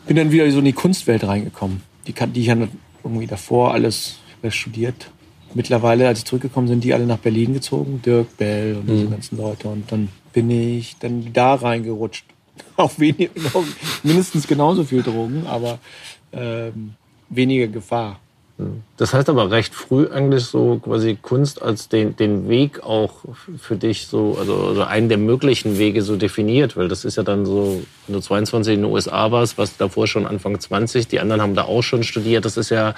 [0.06, 1.82] bin dann wieder so in die Kunstwelt reingekommen.
[2.08, 2.58] Die, die ich ja
[3.04, 4.18] irgendwie davor alles
[4.50, 5.12] studiert
[5.54, 9.12] mittlerweile, als ich zurückgekommen sind, die alle nach Berlin gezogen, Dirk Bell und diese mhm.
[9.12, 9.68] ganzen Leute.
[9.68, 12.26] Und dann bin ich dann da reingerutscht.
[12.78, 13.30] Auch wenig,
[14.04, 15.80] mindestens genauso viel Drogen, aber
[16.34, 16.94] ähm,
[17.30, 18.20] weniger Gefahr.
[18.98, 23.12] Das heißt aber recht früh eigentlich so quasi Kunst als den, den Weg auch
[23.58, 27.24] für dich so, also, also einen der möglichen Wege so definiert, weil das ist ja
[27.24, 31.20] dann so, wenn du 22 in den USA warst, warst davor schon Anfang 20, die
[31.20, 32.94] anderen haben da auch schon studiert, das ist ja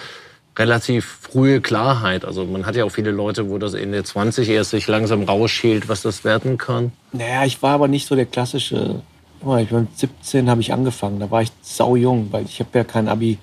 [0.58, 2.26] relativ frühe Klarheit.
[2.26, 5.24] Also man hat ja auch viele Leute, wo das in der 20 erst sich langsam
[5.24, 6.92] rausschält, was das werden kann.
[7.12, 9.02] Naja, ich war aber nicht so der klassische.
[9.42, 12.84] Ich war 17 habe ich angefangen, da war ich sau jung, weil ich habe ja
[12.86, 13.40] kein Abi,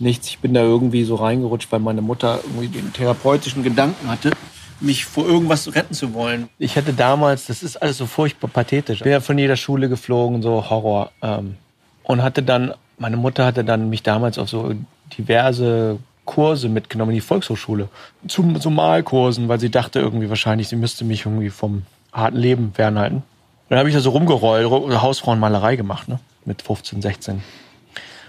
[0.00, 0.28] nichts.
[0.28, 4.32] Ich bin da irgendwie so reingerutscht, weil meine Mutter irgendwie den therapeutischen Gedanken hatte,
[4.80, 6.48] mich vor irgendwas retten zu wollen.
[6.58, 8.98] Ich hatte damals, das ist alles so furchtbar pathetisch.
[8.98, 11.10] Ich bin ja von jeder Schule geflogen, so Horror.
[11.22, 11.56] Ähm,
[12.04, 14.74] und hatte dann, meine Mutter hatte dann mich damals auf so
[15.16, 17.88] diverse Kurse mitgenommen in die Volkshochschule.
[18.28, 21.82] Zu so Malkursen, weil sie dachte irgendwie wahrscheinlich, sie müsste mich irgendwie vom
[22.12, 23.22] harten Leben fernhalten.
[23.68, 26.20] dann habe ich da so rumgerollt, Hausfrauenmalerei gemacht, ne?
[26.44, 27.42] Mit 15, 16.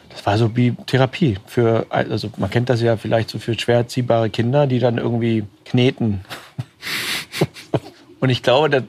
[0.10, 3.78] Das war so wie Therapie für, also man kennt das ja vielleicht so für schwer
[3.78, 6.22] erziehbare Kinder, die dann irgendwie kneten.
[8.20, 8.84] und ich glaube, das,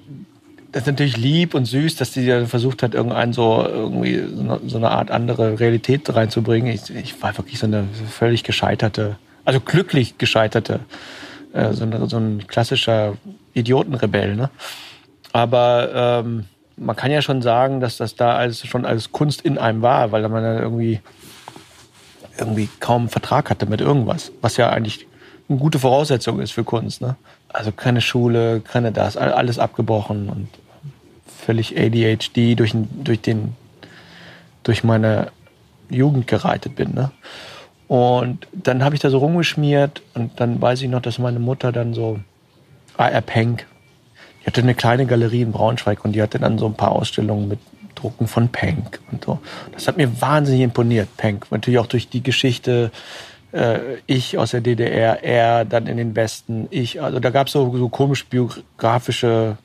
[0.72, 4.22] das ist natürlich lieb und süß, dass die dann versucht hat, irgendeinen so irgendwie
[4.66, 6.72] so eine Art andere Realität reinzubringen.
[6.72, 10.80] Ich, ich war wirklich so eine völlig gescheiterte, also glücklich gescheiterte,
[11.52, 13.16] äh, so, eine, so, ein klassischer
[13.52, 14.36] Idiotenrebell.
[14.36, 14.50] Ne?
[15.32, 16.44] Aber ähm,
[16.80, 20.12] man kann ja schon sagen, dass das da alles schon als Kunst in einem war,
[20.12, 21.00] weil man dann irgendwie
[22.38, 25.06] irgendwie kaum einen Vertrag hatte mit irgendwas, was ja eigentlich
[25.48, 27.02] eine gute Voraussetzung ist für Kunst.
[27.02, 27.16] Ne?
[27.48, 30.48] Also keine Schule, keine das, alles abgebrochen und
[31.26, 33.54] völlig ADHD durch, durch, den,
[34.62, 35.30] durch meine
[35.90, 36.94] Jugend gereitet bin.
[36.94, 37.10] Ne?
[37.88, 41.72] Und dann habe ich da so rumgeschmiert und dann weiß ich noch, dass meine Mutter
[41.72, 42.20] dann so
[42.96, 43.66] AR Penk,
[44.40, 47.48] die hatte eine kleine Galerie in Braunschweig und die hatte dann so ein paar Ausstellungen
[47.48, 47.58] mit
[47.94, 49.38] Drucken von Penk und so.
[49.72, 51.46] Das hat mir wahnsinnig imponiert, Penk.
[51.50, 52.90] Natürlich auch durch die Geschichte,
[53.52, 57.02] äh, ich aus der DDR, er dann in den Westen, ich.
[57.02, 59.58] Also da gab es so, so komisch biografische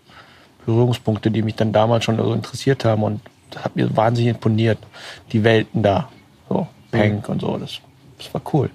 [0.66, 4.80] Berührungspunkte, die mich dann damals schon so interessiert haben und das hat mir wahnsinnig imponiert.
[5.32, 6.10] Die Welten da,
[6.50, 7.34] so Penk mhm.
[7.34, 7.80] und so, das,
[8.18, 8.70] das war cool.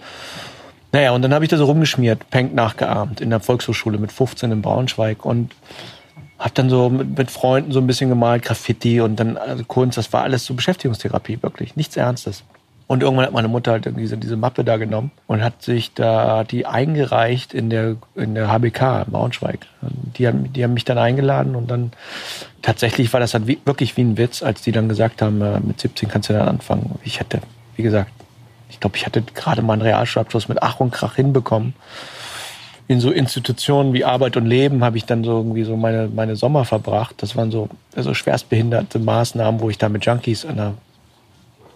[0.93, 4.51] Naja, und dann habe ich da so rumgeschmiert, Penk nachgeahmt in der Volkshochschule mit 15
[4.51, 5.55] in Braunschweig und
[6.39, 9.99] habe dann so mit, mit, Freunden so ein bisschen gemalt, Graffiti und dann also Kunst.
[9.99, 11.77] Das war alles so Beschäftigungstherapie, wirklich.
[11.77, 12.43] Nichts Ernstes.
[12.89, 16.43] Und irgendwann hat meine Mutter halt diese, diese Mappe da genommen und hat sich da
[16.43, 19.61] die eingereicht in der, in der HBK in Braunschweig.
[20.17, 21.93] Die haben, die haben mich dann eingeladen und dann
[22.63, 25.61] tatsächlich war das dann wie, wirklich wie ein Witz, als die dann gesagt haben, äh,
[25.61, 26.99] mit 17 kannst du dann anfangen.
[27.05, 27.41] Ich hätte,
[27.77, 28.11] wie gesagt,
[28.81, 31.75] ich glaube, ich hatte gerade mal einen Realschulabschluss mit Ach und Krach hinbekommen
[32.89, 36.35] in so Institutionen wie Arbeit und Leben habe ich dann so irgendwie so meine, meine
[36.35, 37.15] Sommer verbracht.
[37.19, 40.75] Das waren so also schwerstbehinderte Maßnahmen, wo ich da mit Junkies an der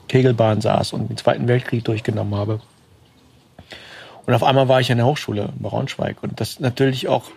[0.08, 2.60] Kegelbahn saß und den Zweiten Weltkrieg durchgenommen habe.
[4.26, 6.16] Und auf einmal war ich an der Hochschule in Braunschweig.
[6.22, 7.30] Und das natürlich auch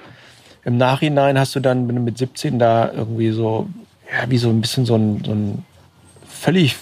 [0.63, 3.67] im Nachhinein hast du dann mit 17 da irgendwie so,
[4.11, 5.65] ja, wie so ein bisschen so ein, so ein
[6.27, 6.77] völlig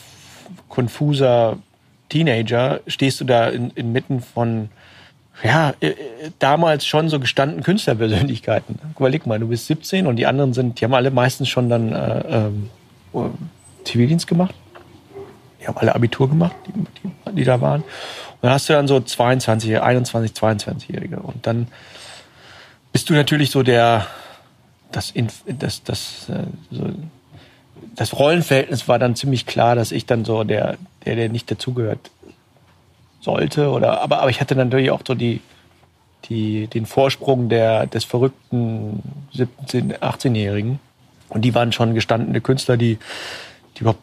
[0.70, 1.58] konfuser
[2.16, 4.70] Teenager, stehst du da in, inmitten von
[5.44, 5.96] ja, äh, äh,
[6.40, 8.80] damals schon so gestanden Künstlerpersönlichkeiten.
[8.98, 11.92] Überleg mal, du bist 17 und die anderen sind, die haben alle meistens schon dann
[11.92, 12.70] äh, ähm,
[13.84, 14.56] Zivildienst gemacht.
[15.60, 17.82] Die haben alle Abitur gemacht, die, die, die da waren.
[17.82, 21.18] Und dann hast du dann so 22, 21, 22-Jährige.
[21.18, 21.68] Und dann
[22.94, 24.08] bist du natürlich so der,
[24.94, 25.14] das,
[25.46, 26.86] das, das, äh, so,
[27.96, 32.12] das Rollenverhältnis war dann ziemlich klar, dass ich dann so der, der, der nicht dazugehört
[33.22, 33.70] sollte.
[33.70, 35.42] Oder, aber, aber ich hatte natürlich auch so die,
[36.26, 39.02] die, den Vorsprung der, des verrückten
[39.34, 40.80] 17-, 18-Jährigen.
[41.30, 42.98] Und die waren schon gestandene Künstler, die,
[43.76, 44.02] die überhaupt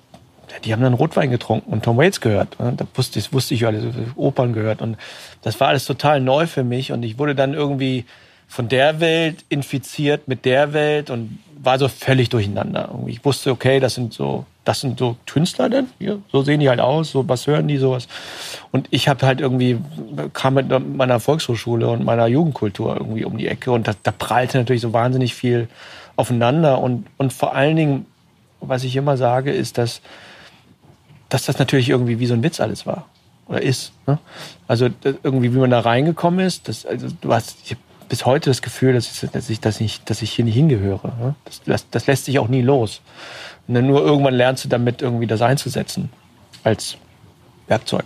[0.65, 2.57] die haben dann Rotwein getrunken und Tom Waits gehört.
[2.59, 3.85] Da wusste, das wusste ich alles,
[4.17, 4.83] Opern gehört.
[4.83, 4.97] Und
[5.43, 6.93] das war alles total neu für mich.
[6.93, 8.05] Und ich wurde dann irgendwie
[8.53, 12.95] von der Welt infiziert mit der Welt und war so völlig durcheinander.
[13.07, 16.69] Ich wusste, okay, das sind so das sind so Künstler denn, hier, so sehen die
[16.69, 18.07] halt aus, so was hören die, sowas.
[18.71, 19.79] Und ich habe halt irgendwie,
[20.35, 24.59] kam mit meiner Volkshochschule und meiner Jugendkultur irgendwie um die Ecke und da, da prallte
[24.59, 25.69] natürlich so wahnsinnig viel
[26.17, 28.07] aufeinander und, und vor allen Dingen,
[28.61, 30.03] was ich immer sage, ist, dass,
[31.31, 33.07] dass das natürlich irgendwie wie so ein Witz alles war
[33.49, 33.93] oder ist.
[34.07, 34.19] Ne?
[34.69, 37.77] Also irgendwie, wie man da reingekommen ist, das, also du hast, ich
[38.13, 41.09] bis heute das Gefühl, dass ich, dass ich, dass ich, dass ich hier nicht hingehöre.
[41.19, 41.35] Ne?
[41.47, 43.01] Das, das, das lässt sich auch nie los.
[43.67, 46.11] Und dann nur irgendwann lernst du damit irgendwie das einzusetzen
[46.63, 46.99] als
[47.69, 48.05] Werkzeug.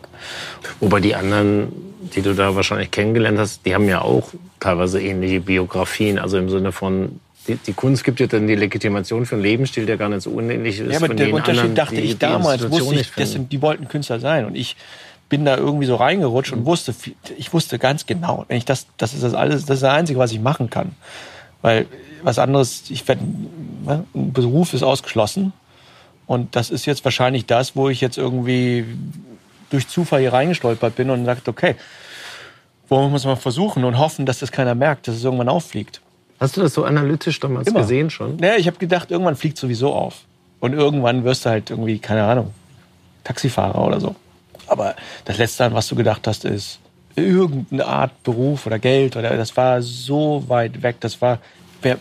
[0.78, 1.72] Wobei die anderen,
[2.14, 4.28] die du da wahrscheinlich kennengelernt hast, die haben ja auch
[4.60, 6.20] teilweise ähnliche Biografien.
[6.20, 9.86] Also im Sinne von, die, die, Kunst gibt ja dann die Legitimation für einen Lebensstil,
[9.86, 10.92] der gar nicht so unähnlich ist.
[10.92, 13.88] Ja, aber der Unterschied anderen, dachte die, ich damals, wusste ich, das sind, die wollten
[13.88, 14.44] Künstler sein.
[14.44, 14.76] Und ich
[15.28, 16.94] bin da irgendwie so reingerutscht und wusste,
[17.36, 20.18] ich wusste ganz genau, wenn ich das, das ist das alles, das ist das Einzige,
[20.18, 20.94] was ich machen kann.
[21.62, 21.86] Weil
[22.22, 23.22] was anderes, ich werde,
[23.84, 25.52] ne, ein Beruf ist ausgeschlossen.
[26.26, 28.84] Und das ist jetzt wahrscheinlich das, wo ich jetzt irgendwie
[29.70, 31.76] durch Zufall hier reingestolpert bin und sagt, okay,
[32.88, 36.00] wollen wir es mal versuchen und hoffen, dass das keiner merkt, dass es irgendwann auffliegt.
[36.38, 37.80] Hast du das so analytisch damals Immer.
[37.80, 38.38] gesehen schon?
[38.38, 40.22] Ja, ich habe gedacht, irgendwann fliegt sowieso auf.
[40.60, 42.52] Und irgendwann wirst du halt irgendwie, keine Ahnung,
[43.24, 44.14] Taxifahrer oder so.
[44.66, 46.78] Aber das Letzte, an was du gedacht hast, ist
[47.16, 50.96] irgendeine Art Beruf oder Geld oder das war so weit weg.
[51.00, 51.38] Das war,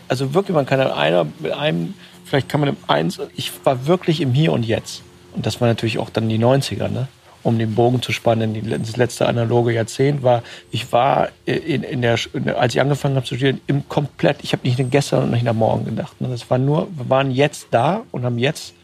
[0.08, 4.20] also wirklich, man kann einer mit einem, vielleicht kann man im Eins, ich war wirklich
[4.20, 5.02] im Hier und Jetzt.
[5.34, 7.08] Und das war natürlich auch dann die 90er, ne?
[7.46, 12.18] um den Bogen zu spannen, das letzte analoge Jahrzehnt war, ich war in, in der,
[12.56, 15.46] als ich angefangen habe zu studieren, im komplett, ich habe nicht an gestern und nicht
[15.46, 16.20] an morgen gedacht.
[16.20, 16.26] Ne?
[16.28, 18.74] Das war nur, wir waren jetzt da und haben jetzt,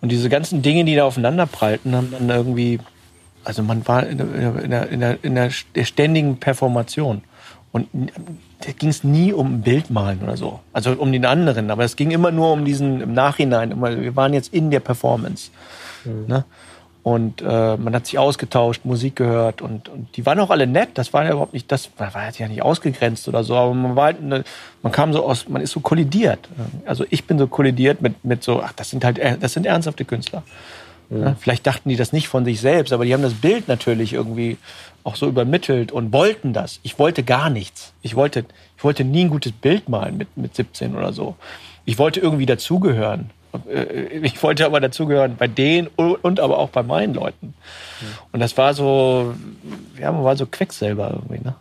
[0.00, 2.80] und diese ganzen Dinge, die da aufeinander prallten, haben dann irgendwie
[3.48, 4.26] also man war in der,
[4.62, 7.22] in der, in der, in der ständigen Performation.
[7.72, 7.88] Und
[8.60, 10.60] da ging es nie um Bildmalen oder so.
[10.74, 11.70] Also um den anderen.
[11.70, 13.80] Aber es ging immer nur um diesen im Nachhinein.
[13.80, 15.50] Wir waren jetzt in der Performance.
[16.04, 16.26] Mhm.
[16.26, 16.44] Ne?
[17.02, 20.90] Und äh, man hat sich ausgetauscht, Musik gehört und, und die waren auch alle nett.
[20.94, 23.56] Das war ja überhaupt nicht, das war ja nicht ausgegrenzt oder so.
[23.56, 24.44] Aber man war halt, eine,
[24.82, 26.50] man kam so aus, man ist so kollidiert.
[26.84, 30.04] Also ich bin so kollidiert mit, mit so, ach, das sind halt, das sind ernsthafte
[30.04, 30.42] Künstler.
[31.10, 34.12] Ja, vielleicht dachten die das nicht von sich selbst, aber die haben das Bild natürlich
[34.12, 34.58] irgendwie
[35.04, 36.80] auch so übermittelt und wollten das.
[36.82, 37.94] Ich wollte gar nichts.
[38.02, 38.44] Ich wollte,
[38.76, 41.36] ich wollte nie ein gutes Bild malen mit, mit 17 oder so.
[41.86, 43.30] Ich wollte irgendwie dazugehören.
[43.70, 47.54] Äh, ich wollte aber dazugehören bei denen und aber auch bei meinen Leuten.
[48.32, 49.34] Und das war so,
[49.98, 51.54] ja, man war so Quecksilber irgendwie, ne?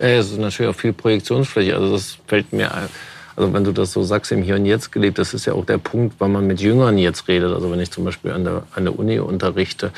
[0.00, 1.74] Ja, es ist natürlich auch viel Projektionsfläche.
[1.74, 2.88] Also das fällt mir ein
[3.36, 5.66] also wenn du das so sagst, im Hier und Jetzt gelebt, das ist ja auch
[5.66, 7.52] der Punkt, wann man mit Jüngern jetzt redet.
[7.52, 9.92] Also wenn ich zum Beispiel an der, an der Uni unterrichte,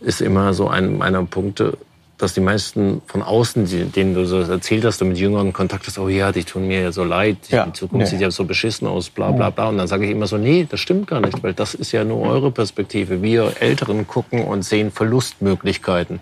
[0.00, 1.76] ist immer so ein meiner Punkte,
[2.16, 5.98] dass die meisten von außen, denen du so erzählt hast, du mit Jüngern Kontakt hast,
[5.98, 7.66] oh ja, die tun mir ja so leid, ja.
[7.66, 8.10] die Zukunft nee.
[8.10, 9.68] sieht ja so beschissen aus, bla bla bla.
[9.68, 12.04] Und dann sage ich immer so, nee, das stimmt gar nicht, weil das ist ja
[12.04, 13.22] nur eure Perspektive.
[13.22, 16.18] Wir Älteren gucken und sehen Verlustmöglichkeiten.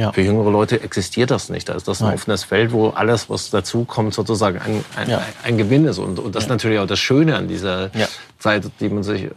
[0.00, 0.12] Ja.
[0.12, 1.68] Für jüngere Leute existiert das nicht.
[1.68, 2.14] Da ist das ein Nein.
[2.14, 5.22] offenes Feld, wo alles, was dazukommt, sozusagen ein, ein, ja.
[5.44, 5.98] ein Gewinn ist.
[5.98, 7.90] Und, und das ist natürlich auch das Schöne an dieser
[8.38, 9.28] Zeit, die man sich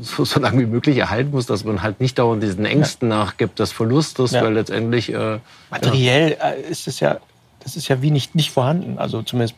[0.00, 3.60] so, so lange wie möglich erhalten muss, dass man halt nicht dauernd diesen Ängsten nachgibt
[3.60, 5.12] des Verlustes, weil letztendlich...
[5.12, 5.38] Äh,
[5.70, 7.18] Materiell äh, ist es ja,
[7.62, 8.98] das ist ja wie nicht, nicht vorhanden.
[8.98, 9.54] Also zumindest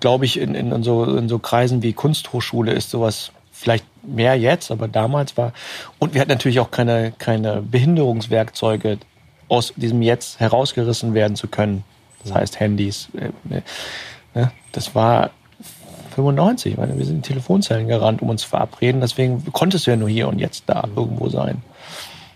[0.00, 4.70] glaube ich, in, in, so, in so Kreisen wie Kunsthochschule ist sowas vielleicht mehr jetzt,
[4.70, 5.52] aber damals war.
[5.98, 8.98] Und wir hatten natürlich auch keine, keine Behinderungswerkzeuge
[9.48, 11.84] aus diesem Jetzt herausgerissen werden zu können.
[12.22, 13.08] Das heißt Handys.
[13.16, 13.62] Äh, äh,
[14.34, 14.52] ne?
[14.72, 15.30] Das war
[16.14, 16.76] 95.
[16.76, 19.00] Meine, wir sind in Telefonzellen gerannt, um uns zu verabreden.
[19.00, 21.62] Deswegen konntest du ja nur hier und jetzt da irgendwo sein.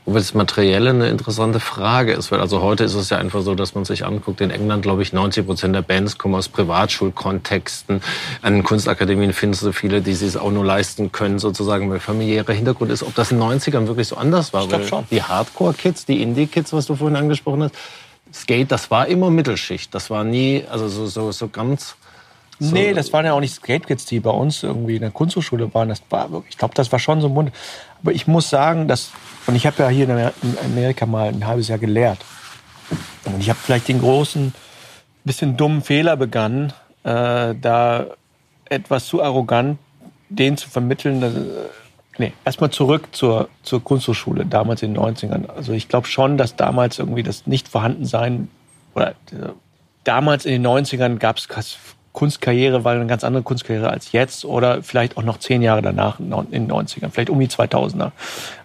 [0.04, 3.54] Wobei das Materielle eine interessante Frage ist, weil also heute ist es ja einfach so,
[3.54, 8.02] dass man sich anguckt, in England glaube ich 90 Prozent der Bands kommen aus Privatschulkontexten.
[8.42, 12.52] An Kunstakademien findest du viele, die sich es auch nur leisten können, sozusagen, weil familiärer
[12.52, 13.04] Hintergrund ist.
[13.04, 15.06] Ob das in den 90ern wirklich so anders war, ich weil schon.
[15.10, 17.74] die Hardcore-Kids, die Indie-Kids, was du vorhin angesprochen hast,
[18.34, 19.94] Skate, das war immer Mittelschicht.
[19.94, 21.96] Das war nie, also so, so, so ganz
[22.58, 22.74] so.
[22.74, 25.88] Nee, das waren ja auch nicht Skate-Kids, die bei uns irgendwie in der Kunsthochschule waren.
[25.88, 27.52] Das war ich glaube, das war schon so ein Mund.
[28.02, 29.10] Aber ich muss sagen, dass,
[29.46, 32.18] und ich habe ja hier in Amerika mal ein halbes Jahr gelehrt.
[33.24, 34.54] Und ich habe vielleicht den großen,
[35.24, 36.72] bisschen dummen Fehler begangen,
[37.04, 38.06] äh, da
[38.68, 39.78] etwas zu arrogant
[40.28, 41.20] denen zu vermitteln.
[41.20, 41.40] Dass, äh,
[42.18, 45.48] nee, erstmal zurück zur, zur Kunsthochschule, damals in den 90ern.
[45.48, 48.48] Also ich glaube schon, dass damals irgendwie das Nicht-Vorhandensein
[48.94, 49.52] oder äh,
[50.04, 51.48] damals in den 90ern gab es
[52.12, 56.20] Kunstkarriere war eine ganz andere Kunstkarriere als jetzt oder vielleicht auch noch zehn Jahre danach
[56.20, 58.12] in den 90ern, vielleicht um die 2000er.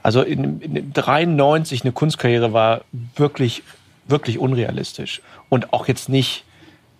[0.03, 2.81] Also in, in 93 eine Kunstkarriere war
[3.15, 3.63] wirklich,
[4.07, 6.43] wirklich unrealistisch und auch jetzt nicht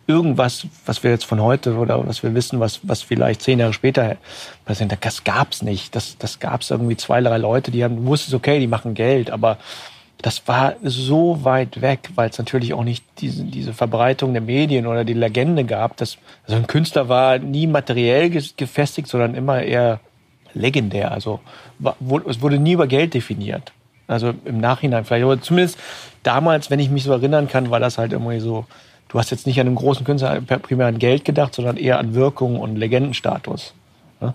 [0.08, 3.74] irgendwas, was wir jetzt von heute oder was wir wissen, was, was vielleicht zehn Jahre
[3.74, 4.16] später
[4.64, 5.96] passiert, das gab's nicht.
[5.96, 9.30] Das, das gab's irgendwie zwei, drei Leute, die haben, du wusstest, okay, die machen Geld,
[9.30, 9.58] aber
[10.22, 14.88] das war so weit weg, weil es natürlich auch nicht diese, diese Verbreitung der Medien
[14.88, 15.98] oder die Legende gab.
[15.98, 20.00] Dass, also ein Künstler war nie materiell gefestigt, sondern immer eher
[20.54, 21.12] legendär.
[21.12, 21.40] Also
[22.28, 23.74] es wurde nie über Geld definiert.
[24.08, 25.78] Also im Nachhinein vielleicht, aber zumindest
[26.24, 28.66] damals, wenn ich mich so erinnern kann, war das halt irgendwie so,
[29.10, 32.16] du hast jetzt nicht an einen großen Künstler primär an Geld gedacht, sondern eher an
[32.16, 33.74] Wirkung und Legendenstatus.
[34.22, 34.34] Ja?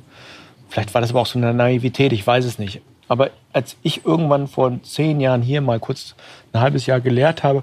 [0.69, 2.83] Vielleicht war das aber auch so eine Naivität, ich weiß es nicht.
[3.13, 6.15] Aber als ich irgendwann vor zehn Jahren hier mal kurz
[6.55, 7.63] ein halbes Jahr gelehrt habe,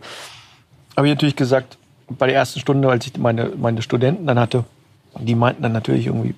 [0.96, 4.66] habe ich natürlich gesagt, bei der ersten Stunde, als ich meine, meine Studenten dann hatte,
[5.18, 6.36] die meinten dann natürlich irgendwie,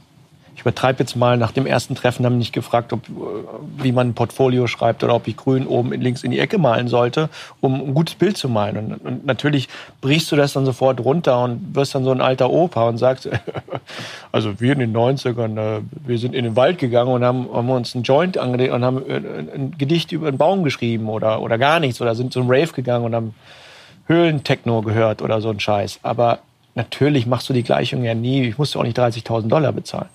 [0.55, 3.11] ich übertreibe jetzt mal, nach dem ersten Treffen haben mich gefragt, ob, äh,
[3.77, 6.87] wie man ein Portfolio schreibt oder ob ich grün oben links in die Ecke malen
[6.87, 7.29] sollte,
[7.61, 8.77] um ein gutes Bild zu malen.
[8.77, 9.69] Und, und natürlich
[10.01, 13.29] brichst du das dann sofort runter und wirst dann so ein alter Opa und sagst,
[14.31, 17.69] also wir in den 90ern, äh, wir sind in den Wald gegangen und haben, haben
[17.69, 21.57] uns einen Joint angelegt und haben äh, ein Gedicht über einen Baum geschrieben oder, oder
[21.57, 23.35] gar nichts oder sind zum Rave gegangen und haben
[24.07, 25.99] Höhlentechno gehört oder so ein Scheiß.
[26.03, 26.39] Aber
[26.75, 28.43] natürlich machst du die Gleichung ja nie.
[28.43, 30.09] Ich musste auch nicht 30.000 Dollar bezahlen.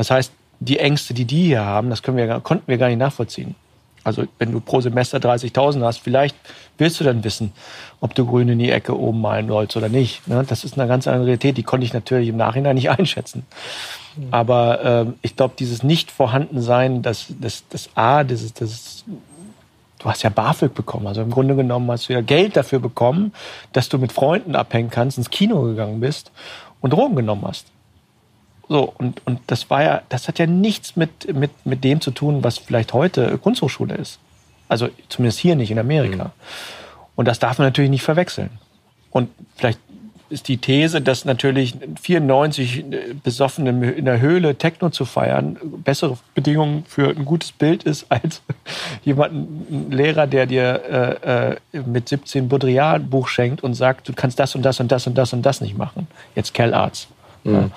[0.00, 2.96] Das heißt, die Ängste, die die hier haben, das können wir, konnten wir gar nicht
[2.96, 3.54] nachvollziehen.
[4.02, 6.34] Also wenn du pro Semester 30.000 hast, vielleicht
[6.78, 7.52] willst du dann wissen,
[8.00, 10.26] ob du grün in die Ecke oben malen sollst oder nicht.
[10.26, 10.42] Ne?
[10.48, 13.44] Das ist eine ganz andere Realität, die konnte ich natürlich im Nachhinein nicht einschätzen.
[14.30, 19.04] Aber äh, ich glaube, dieses Nicht-Vorhandensein, das, das, das A, das, das,
[19.98, 21.08] du hast ja BAföG bekommen.
[21.08, 23.34] Also im Grunde genommen hast du ja Geld dafür bekommen,
[23.74, 26.32] dass du mit Freunden abhängen kannst, ins Kino gegangen bist
[26.80, 27.66] und Drogen genommen hast.
[28.70, 32.12] So, und, und das war ja, das hat ja nichts mit, mit, mit dem zu
[32.12, 34.20] tun, was vielleicht heute Kunsthochschule ist.
[34.68, 36.26] Also zumindest hier nicht in Amerika.
[36.26, 36.30] Mhm.
[37.16, 38.48] Und das darf man natürlich nicht verwechseln.
[39.10, 39.80] Und vielleicht
[40.28, 42.84] ist die These, dass natürlich 94
[43.24, 48.40] besoffen in der Höhle Techno zu feiern bessere Bedingungen für ein gutes Bild ist als
[49.02, 54.12] jemanden, ein Lehrer, der dir äh, äh mit 17 Baudrillard Buch schenkt und sagt, du
[54.12, 56.06] kannst das und das und das und das und das nicht machen.
[56.36, 57.08] Jetzt Cal Arts.
[57.42, 57.52] Mhm.
[57.52, 57.70] Ja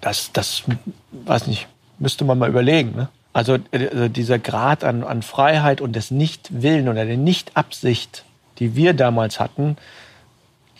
[0.00, 0.64] das, das,
[1.12, 2.94] weiß nicht, müsste man mal überlegen.
[2.96, 3.08] Ne?
[3.32, 8.24] Also, also dieser Grad an, an Freiheit und des Nichtwillen oder der Nichtabsicht,
[8.58, 9.76] die wir damals hatten,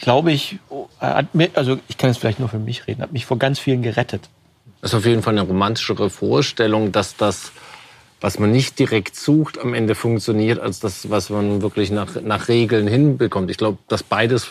[0.01, 0.59] glaube ich,
[1.01, 3.59] hat mir, also ich kann jetzt vielleicht nur für mich reden, hat mich vor ganz
[3.59, 4.29] vielen gerettet.
[4.81, 7.53] Das ist auf jeden Fall eine romantischere Vorstellung, dass das,
[8.21, 12.49] was man nicht direkt sucht, am Ende funktioniert, als das, was man wirklich nach, nach
[12.49, 13.51] Regeln hinbekommt.
[13.51, 14.49] Ich glaube, dass beides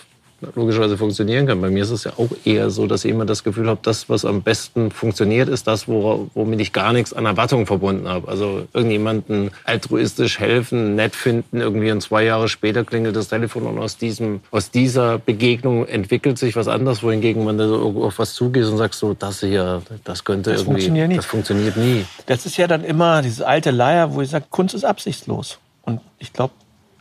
[0.55, 1.61] logischerweise funktionieren kann.
[1.61, 4.09] Bei mir ist es ja auch eher so, dass ich immer das Gefühl habe, das,
[4.09, 8.27] was am besten funktioniert, ist das, womit ich gar nichts an Erwartungen verbunden habe.
[8.27, 13.77] Also irgendjemanden altruistisch helfen, nett finden, irgendwie und zwei Jahre später klingelt das Telefon und
[13.79, 18.33] aus, diesem, aus dieser Begegnung entwickelt sich was anderes, wohingegen man da so auf was
[18.33, 21.15] zugeht und sagt so, das hier, das könnte das irgendwie, funktioniert nie.
[21.15, 22.05] das funktioniert nie.
[22.25, 25.59] Das ist ja dann immer dieses alte Leier, wo ich sage, Kunst ist absichtslos.
[25.83, 26.53] Und ich glaube,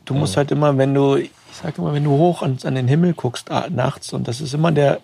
[0.04, 0.38] du musst ja.
[0.38, 1.18] halt immer, wenn du
[1.64, 4.54] sage immer, wenn du hoch an, an, den Himmel guckst ah, nachts, und das ist
[4.54, 5.00] immer der,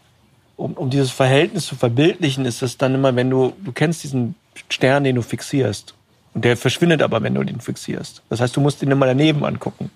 [0.56, 4.34] um, um dieses Verhältnis zu verbildlichen, ist es dann immer, wenn du, du kennst diesen
[4.68, 5.94] Stern, den du fixierst.
[6.34, 8.22] Und der verschwindet aber, wenn du den fixierst.
[8.28, 9.90] Das heißt, du musst ihn immer daneben angucken.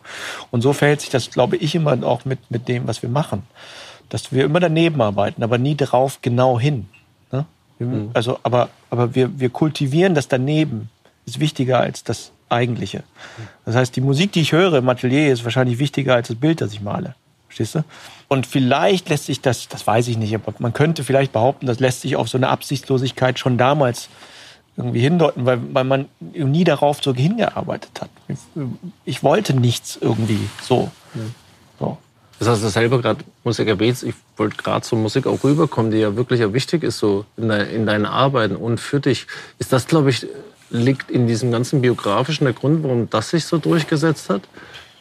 [0.51, 3.45] Und so verhält sich das, glaube ich, immer auch mit, mit dem, was wir machen.
[4.09, 6.89] Dass wir immer daneben arbeiten, aber nie darauf genau hin.
[7.31, 7.45] Ne?
[7.79, 8.11] Mhm.
[8.15, 10.89] Also, aber, aber wir, wir kultivieren das daneben.
[11.27, 13.03] Ist wichtiger als das Eigentliche.
[13.65, 16.61] Das heißt, die Musik, die ich höre im Atelier, ist wahrscheinlich wichtiger als das Bild,
[16.61, 17.15] das ich male.
[17.49, 17.85] Verstehst du?
[18.29, 21.79] Und vielleicht lässt sich das, das weiß ich nicht, aber man könnte vielleicht behaupten, das
[21.81, 24.09] lässt sich auf so eine Absichtslosigkeit schon damals
[24.77, 28.11] irgendwie hindeuten, weil, weil man nie darauf so hingearbeitet hat.
[29.05, 30.91] Ich, wollte nichts irgendwie so.
[31.79, 31.99] so.
[32.41, 35.99] Das heißt, das selber gerade Musik erwähnt, ich wollte gerade zur Musik auch rüberkommen, die
[35.99, 39.27] ja wirklich wichtig ist so in, de, in deinen Arbeiten und für dich.
[39.59, 40.27] Ist das, glaube ich,
[40.75, 44.43] liegt in diesem ganzen biografischen der Grund, warum das sich so durchgesetzt hat?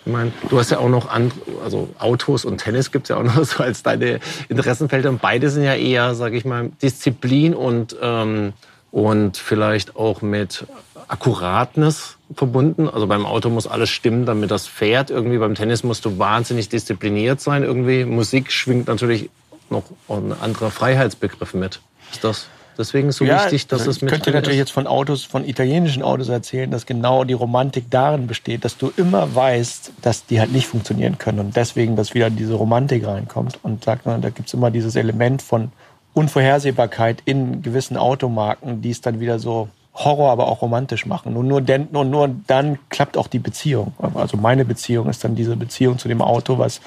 [0.06, 3.18] Ich meine, du hast ja auch noch andere, also Autos und Tennis gibt es ja
[3.18, 5.10] auch noch so als deine Interessenfelder.
[5.10, 8.54] Und beide sind ja eher, sage ich mal, Disziplin und, ähm,
[8.91, 10.66] und vielleicht auch mit
[11.08, 12.89] Akkuratness verbunden.
[12.89, 15.10] Also beim Auto muss alles stimmen, damit das fährt.
[15.10, 17.64] Irgendwie beim Tennis musst du wahnsinnig diszipliniert sein.
[17.64, 19.30] Irgendwie Musik schwingt natürlich
[19.70, 21.80] noch ein anderer Freiheitsbegriff mit.
[22.12, 22.47] Ist das?
[22.78, 24.11] Deswegen ist so ja, wichtig, dass es mit.
[24.11, 28.28] Ich könnte natürlich jetzt von Autos, von italienischen Autos erzählen, dass genau die Romantik darin
[28.28, 32.30] besteht, dass du immer weißt, dass die halt nicht funktionieren können und deswegen, dass wieder
[32.30, 35.71] diese Romantik reinkommt und sagt man, da gibt's immer dieses Element von
[36.13, 41.36] Unvorhersehbarkeit in gewissen Automarken, die es dann wieder so Horror, aber auch romantisch machen.
[41.36, 43.93] Und nur, denn, nur, nur dann klappt auch die Beziehung.
[44.15, 46.82] Also meine Beziehung ist dann diese Beziehung zu dem Auto, was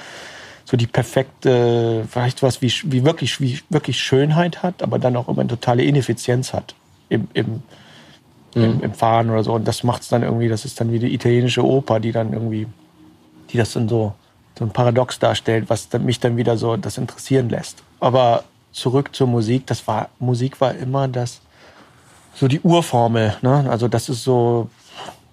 [0.67, 5.29] so die perfekte, vielleicht was wie, wie wirklich, wie wirklich Schönheit hat, aber dann auch
[5.29, 6.75] immer eine totale Ineffizienz hat
[7.09, 7.63] im, im,
[8.55, 8.65] mhm.
[8.65, 9.53] im, im Fahren oder so.
[9.55, 12.33] Und das macht es dann irgendwie, das ist dann wie die italienische Oper, die dann
[12.33, 12.67] irgendwie,
[13.51, 14.15] die das dann so,
[14.59, 17.85] so ein Paradox darstellt, was dann, mich dann wieder so das interessieren lässt.
[18.01, 18.43] Aber
[18.73, 21.41] zurück zur Musik, das war, Musik war immer das,
[22.35, 23.37] so die Urformel.
[23.41, 23.67] Ne?
[23.71, 24.69] Also das ist so,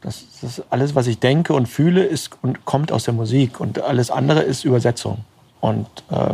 [0.03, 3.81] das, das alles, was ich denke und fühle, ist und kommt aus der Musik und
[3.81, 5.19] alles andere ist Übersetzung.
[5.61, 6.33] Und äh,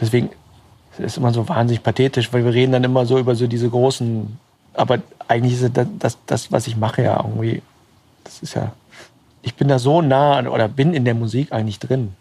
[0.00, 0.28] deswegen
[0.92, 3.68] ist es immer so wahnsinnig pathetisch, weil wir reden dann immer so über so diese
[3.68, 4.38] großen,
[4.74, 7.62] aber eigentlich ist das, das, das was ich mache ja irgendwie,
[8.24, 8.72] das ist ja,
[9.42, 12.14] ich bin da so nah oder bin in der Musik eigentlich drin.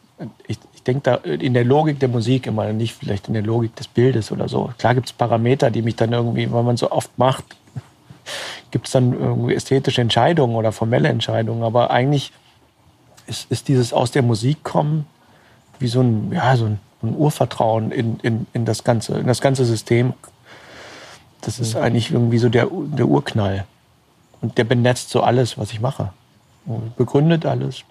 [0.47, 3.75] Ich, ich denke da in der Logik der Musik immer, nicht vielleicht in der Logik
[3.75, 4.71] des Bildes oder so.
[4.77, 7.43] Klar gibt es Parameter, die mich dann irgendwie, weil man so oft macht,
[8.71, 11.63] gibt es dann irgendwie ästhetische Entscheidungen oder formelle Entscheidungen.
[11.63, 12.31] Aber eigentlich
[13.27, 15.05] ist, ist dieses aus der Musik kommen
[15.79, 19.41] wie so ein, ja, so ein, ein Urvertrauen in, in, in, das ganze, in das
[19.41, 20.13] ganze System.
[21.41, 21.81] Das ist mhm.
[21.81, 23.65] eigentlich irgendwie so der, der Urknall.
[24.41, 26.13] Und der benetzt so alles, was ich mache.
[26.65, 27.83] Und begründet alles.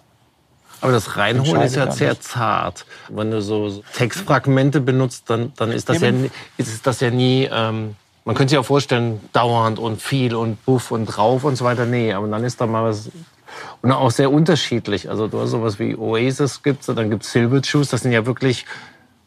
[0.81, 2.87] Aber das Reinholen ist ja sehr zart.
[3.09, 6.11] Wenn du so Textfragmente benutzt, dann, dann ist, das ja,
[6.57, 7.95] ist das ja nie ähm,
[8.25, 11.87] man könnte sich auch vorstellen, dauernd und viel und buff und drauf und so weiter.
[11.87, 13.11] Nee, aber dann ist da mal was.
[13.83, 15.11] Und auch sehr unterschiedlich.
[15.11, 17.89] Also du hast sowas wie Oasis gibt's, dann gibt's Silverjuice.
[17.91, 18.65] Das sind ja wirklich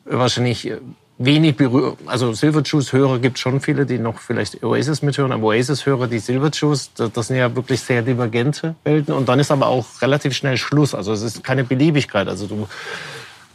[0.05, 0.71] wahrscheinlich
[1.17, 1.97] wenig berührt.
[2.05, 7.27] Also Silverjuice-Hörer gibt schon viele, die noch vielleicht Oasis mithören, aber Oasis-Hörer, die Silverjuice, das
[7.27, 9.13] sind ja wirklich sehr divergente Welten.
[9.13, 10.95] Und dann ist aber auch relativ schnell Schluss.
[10.95, 12.27] Also es ist keine Beliebigkeit.
[12.27, 12.67] Also du,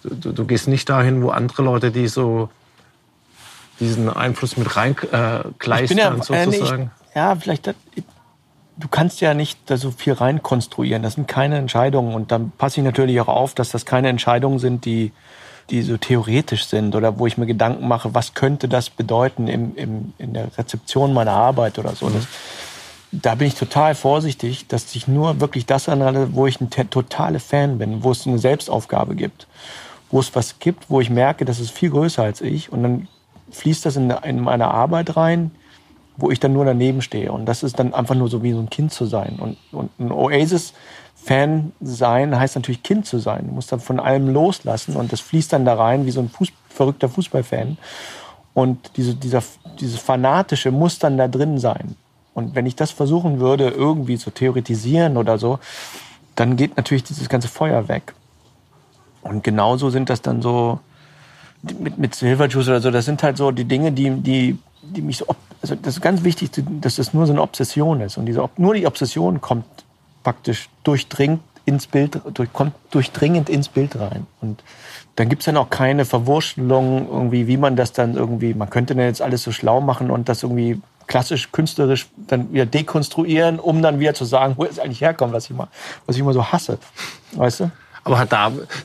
[0.04, 2.48] du, du gehst nicht dahin, wo andere Leute, die so
[3.80, 6.82] diesen Einfluss mit reinkleistern äh, ja, sozusagen?
[6.82, 11.02] Äh, ich, ja, vielleicht, du kannst ja nicht da so viel reinkonstruieren.
[11.02, 12.14] Das sind keine Entscheidungen.
[12.14, 15.12] Und dann passe ich natürlich auch auf, dass das keine Entscheidungen sind, die,
[15.70, 19.76] die so theoretisch sind oder wo ich mir Gedanken mache, was könnte das bedeuten im,
[19.76, 22.06] im, in der Rezeption meiner Arbeit oder so.
[22.06, 22.14] Mhm.
[22.14, 22.26] Das,
[23.12, 27.40] da bin ich total vorsichtig, dass ich nur wirklich das anhalte, wo ich ein totale
[27.40, 29.46] Fan bin, wo es eine Selbstaufgabe gibt,
[30.10, 33.08] wo es was gibt, wo ich merke, das ist viel größer als ich und dann
[33.50, 35.50] fließt das in, in meine Arbeit rein,
[36.16, 37.32] wo ich dann nur daneben stehe.
[37.32, 39.38] Und das ist dann einfach nur so wie so ein Kind zu sein.
[39.40, 43.46] Und, und ein Oasis-Fan sein heißt natürlich Kind zu sein.
[43.48, 46.28] Du musst dann von allem loslassen und das fließt dann da rein wie so ein
[46.28, 47.78] Fuß, verrückter Fußballfan.
[48.52, 49.42] Und diese, dieser,
[49.80, 51.96] dieses Fanatische muss dann da drin sein.
[52.34, 55.58] Und wenn ich das versuchen würde, irgendwie zu theoretisieren oder so,
[56.36, 58.14] dann geht natürlich dieses ganze Feuer weg.
[59.22, 60.80] Und genauso sind das dann so
[61.62, 65.18] mit, mit Silverjuice oder so, das sind halt so die Dinge, die, die, die mich
[65.18, 65.26] so,
[65.62, 66.50] also das ist ganz wichtig,
[66.80, 68.16] dass das nur so eine Obsession ist.
[68.16, 69.64] Und diese, nur die Obsession kommt
[70.22, 74.26] praktisch durchdringt ins Bild, durch, kommt durchdringend ins Bild rein.
[74.40, 74.62] Und
[75.16, 79.04] dann gibt's dann auch keine Verwurschtelung, irgendwie, wie man das dann irgendwie, man könnte dann
[79.04, 83.98] jetzt alles so schlau machen und das irgendwie klassisch künstlerisch dann wieder dekonstruieren, um dann
[83.98, 85.68] wieder zu sagen, wo es eigentlich herkommt, was ich mal,
[86.06, 86.78] was ich immer so hasse.
[87.32, 87.70] Weißt du?
[88.04, 88.32] Aber hat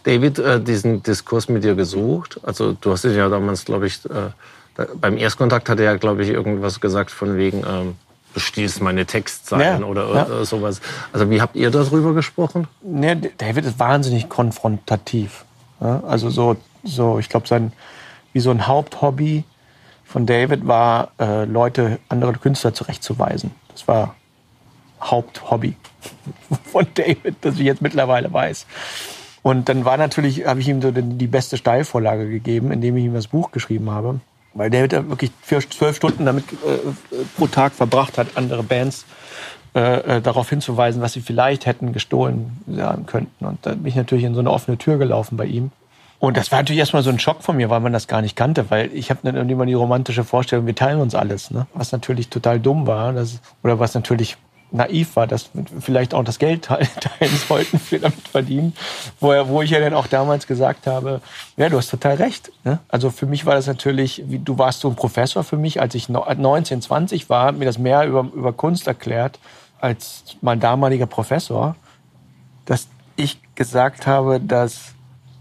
[0.03, 2.39] David äh, diesen Diskurs mit dir gesucht?
[2.43, 4.31] Also du hast dich ja damals, glaube ich, äh,
[4.75, 7.95] da, beim Erstkontakt hat er ja, glaube ich, irgendwas gesagt von wegen, ähm,
[8.33, 10.41] du stiehlst meine Textzeilen ja, oder ja.
[10.41, 10.81] Äh, sowas.
[11.13, 12.67] Also wie habt ihr darüber gesprochen?
[12.81, 15.45] Nee, David ist wahnsinnig konfrontativ.
[15.79, 16.03] Ja?
[16.05, 17.71] Also so, so ich glaube, sein
[18.33, 19.45] wie so ein Haupthobby
[20.03, 23.51] von David war, äh, Leute, andere Künstler zurechtzuweisen.
[23.69, 24.15] Das war
[25.01, 25.77] Haupthobby
[26.71, 28.65] von David, das ich jetzt mittlerweile weiß.
[29.43, 33.13] Und dann war natürlich, habe ich ihm so die beste Steilvorlage gegeben, indem ich ihm
[33.13, 34.19] das Buch geschrieben habe.
[34.55, 36.55] Weil David wirklich zwölf Stunden damit äh,
[37.37, 39.05] pro Tag verbracht hat, andere Bands
[39.75, 43.45] äh, äh, darauf hinzuweisen, was sie vielleicht hätten gestohlen sein könnten.
[43.45, 45.71] Und da bin ich natürlich in so eine offene Tür gelaufen bei ihm.
[46.19, 48.37] Und das war natürlich erstmal so ein Schock von mir, weil man das gar nicht
[48.37, 51.67] kannte, weil ich habe dann immer die romantische Vorstellung, wir teilen uns alles, ne?
[51.73, 54.37] was natürlich total dumm war, das, oder was natürlich
[54.75, 55.49] naiv war, dass
[55.79, 58.73] vielleicht auch das Geld teilen sollten, wir damit verdienen.
[59.19, 61.21] Wo, wo ich ja dann auch damals gesagt habe,
[61.57, 62.51] ja, du hast total recht.
[62.63, 62.79] Ne?
[62.87, 66.09] Also für mich war das natürlich, du warst so ein Professor für mich, als ich
[66.09, 69.39] 19, 20 war, mir das mehr über, über Kunst erklärt
[69.79, 71.75] als mein damaliger Professor,
[72.65, 74.93] dass ich gesagt habe, dass,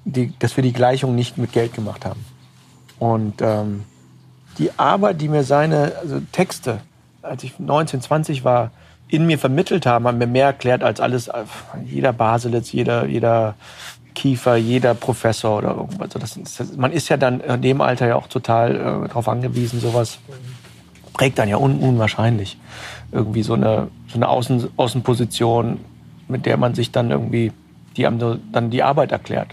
[0.04, 2.24] die, dass wir die Gleichung nicht mit Geld gemacht haben.
[2.98, 3.84] Und ähm,
[4.58, 6.80] die Arbeit, die mir seine also Texte,
[7.22, 8.70] als ich 19, 20 war,
[9.14, 11.30] in mir vermittelt haben, haben mir mehr erklärt als alles,
[11.84, 13.54] jeder Baselitz, jeder, jeder
[14.14, 16.14] Kiefer, jeder Professor oder irgendwas.
[16.14, 19.28] Also das, das, man ist ja dann in dem Alter ja auch total äh, darauf
[19.28, 20.18] angewiesen, sowas
[21.12, 22.58] prägt dann ja un, unwahrscheinlich.
[23.12, 25.78] Irgendwie so eine, so eine Außen, Außenposition,
[26.28, 27.52] mit der man sich dann irgendwie,
[27.96, 29.48] die einem dann die Arbeit erklärt.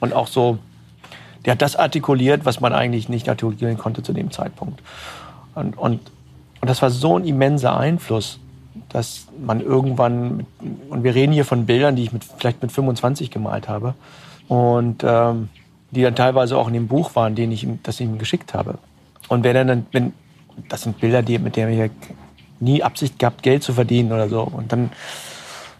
[0.00, 0.58] Und auch so,
[1.44, 4.82] der hat das artikuliert, was man eigentlich nicht artikulieren konnte zu dem Zeitpunkt.
[5.54, 6.00] Und, und,
[6.60, 8.38] und das war so ein immenser Einfluss,
[8.88, 10.46] dass man irgendwann,
[10.88, 13.94] und wir reden hier von Bildern, die ich mit, vielleicht mit 25 gemalt habe,
[14.48, 15.48] und ähm,
[15.90, 18.78] die dann teilweise auch in dem Buch waren, den ich das ich ihm geschickt habe.
[19.28, 20.12] Und wenn dann, wenn,
[20.68, 21.90] das sind Bilder, die, mit denen ich
[22.60, 24.42] nie Absicht gehabt, Geld zu verdienen oder so.
[24.42, 24.90] Und dann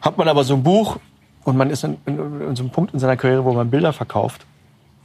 [0.00, 0.98] hat man aber so ein Buch
[1.44, 3.92] und man ist in, in, in so einem Punkt in seiner Karriere, wo man Bilder
[3.92, 4.44] verkauft.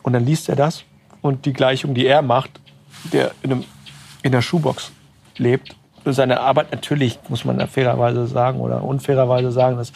[0.03, 0.83] Und dann liest er das
[1.21, 2.59] und die Gleichung, die er macht,
[3.13, 3.63] der in, einem,
[4.23, 4.91] in der Schuhbox
[5.37, 5.75] lebt.
[6.05, 9.91] Seine Arbeit natürlich, muss man fairerweise sagen oder unfairerweise sagen, dass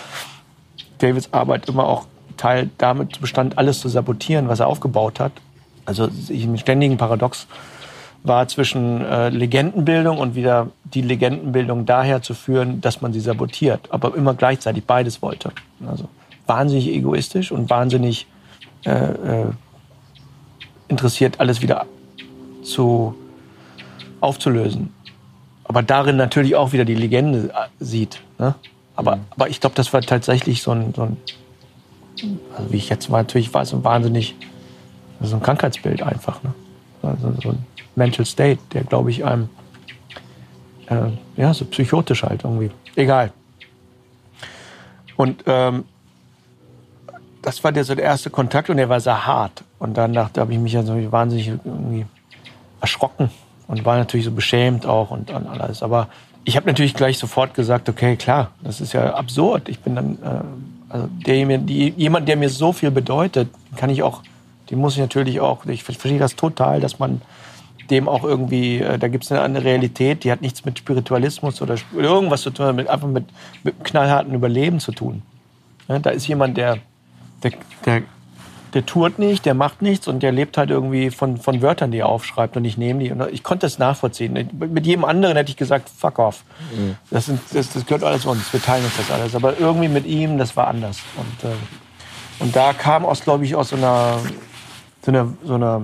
[0.99, 2.05] Davids Arbeit immer auch
[2.37, 5.31] Teil damit bestand, alles zu sabotieren, was er aufgebaut hat.
[5.85, 7.47] Also ich im ständigen Paradox
[8.23, 13.91] war zwischen äh, Legendenbildung und wieder die Legendenbildung daher zu führen, dass man sie sabotiert,
[13.91, 15.51] aber immer gleichzeitig beides wollte.
[15.87, 16.09] Also
[16.47, 18.27] wahnsinnig egoistisch und wahnsinnig
[18.85, 19.45] äh, äh,
[20.87, 21.85] interessiert, alles wieder
[22.63, 23.15] zu
[24.21, 24.93] aufzulösen.
[25.65, 28.21] Aber darin natürlich auch wieder die Legende äh, sieht.
[28.39, 28.55] Ne?
[28.95, 29.25] Aber, mhm.
[29.31, 31.17] aber ich glaube, das war tatsächlich so ein, so ein
[32.55, 34.35] also wie ich jetzt mal natürlich weiß, so ein wahnsinnig,
[35.21, 36.41] so ein Krankheitsbild einfach.
[36.43, 36.53] Ne?
[37.01, 39.49] Also so ein Mental State, der, glaube ich, einem,
[40.87, 42.71] äh, ja, so psychotisch halt irgendwie.
[42.95, 43.33] Egal.
[45.17, 45.85] Und ähm,
[47.41, 49.63] das war der, so der erste Kontakt und der war sehr hart.
[49.79, 52.05] Und danach da habe ich mich ja so wahnsinnig irgendwie
[52.81, 53.29] erschrocken
[53.67, 55.83] und war natürlich so beschämt auch und, und alles.
[55.83, 56.07] Aber
[56.43, 59.67] ich habe natürlich gleich sofort gesagt, okay, klar, das ist ja absurd.
[59.69, 64.03] Ich bin dann, äh, also der, die, jemand, der mir so viel bedeutet, kann ich
[64.03, 64.21] auch,
[64.69, 67.21] den muss ich natürlich auch, ich verstehe das total, dass man
[67.89, 71.61] dem auch irgendwie, äh, da gibt es eine andere Realität, die hat nichts mit Spiritualismus
[71.61, 73.25] oder irgendwas zu tun, mit, einfach mit,
[73.63, 75.21] mit knallharten Überleben zu tun.
[75.87, 76.77] Ja, da ist jemand, der,
[77.43, 77.51] der,
[77.85, 78.03] der,
[78.75, 81.99] der tourt nicht, der macht nichts und der lebt halt irgendwie von, von Wörtern, die
[81.99, 83.11] er aufschreibt und ich nehme die.
[83.11, 84.49] Und ich konnte das nachvollziehen.
[84.51, 86.43] Mit jedem anderen hätte ich gesagt, fuck off.
[86.75, 86.97] Mhm.
[87.09, 89.33] Das, sind, das, das gehört alles uns, wir teilen uns das alles.
[89.33, 90.99] Aber irgendwie mit ihm, das war anders.
[91.15, 91.53] Und, äh,
[92.39, 94.19] und da kam aus, glaube ich, aus so einer,
[95.01, 95.81] so einer, so einer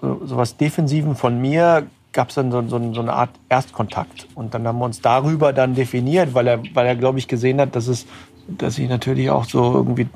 [0.00, 4.26] so, so was Defensiven von mir gab es dann so, so, so, eine Art Erstkontakt.
[4.34, 7.60] Und dann haben wir uns darüber dann definiert, weil er, weil er glaube ich, gesehen
[7.60, 8.04] hat, dass, es,
[8.48, 10.08] dass ich natürlich auch so irgendwie,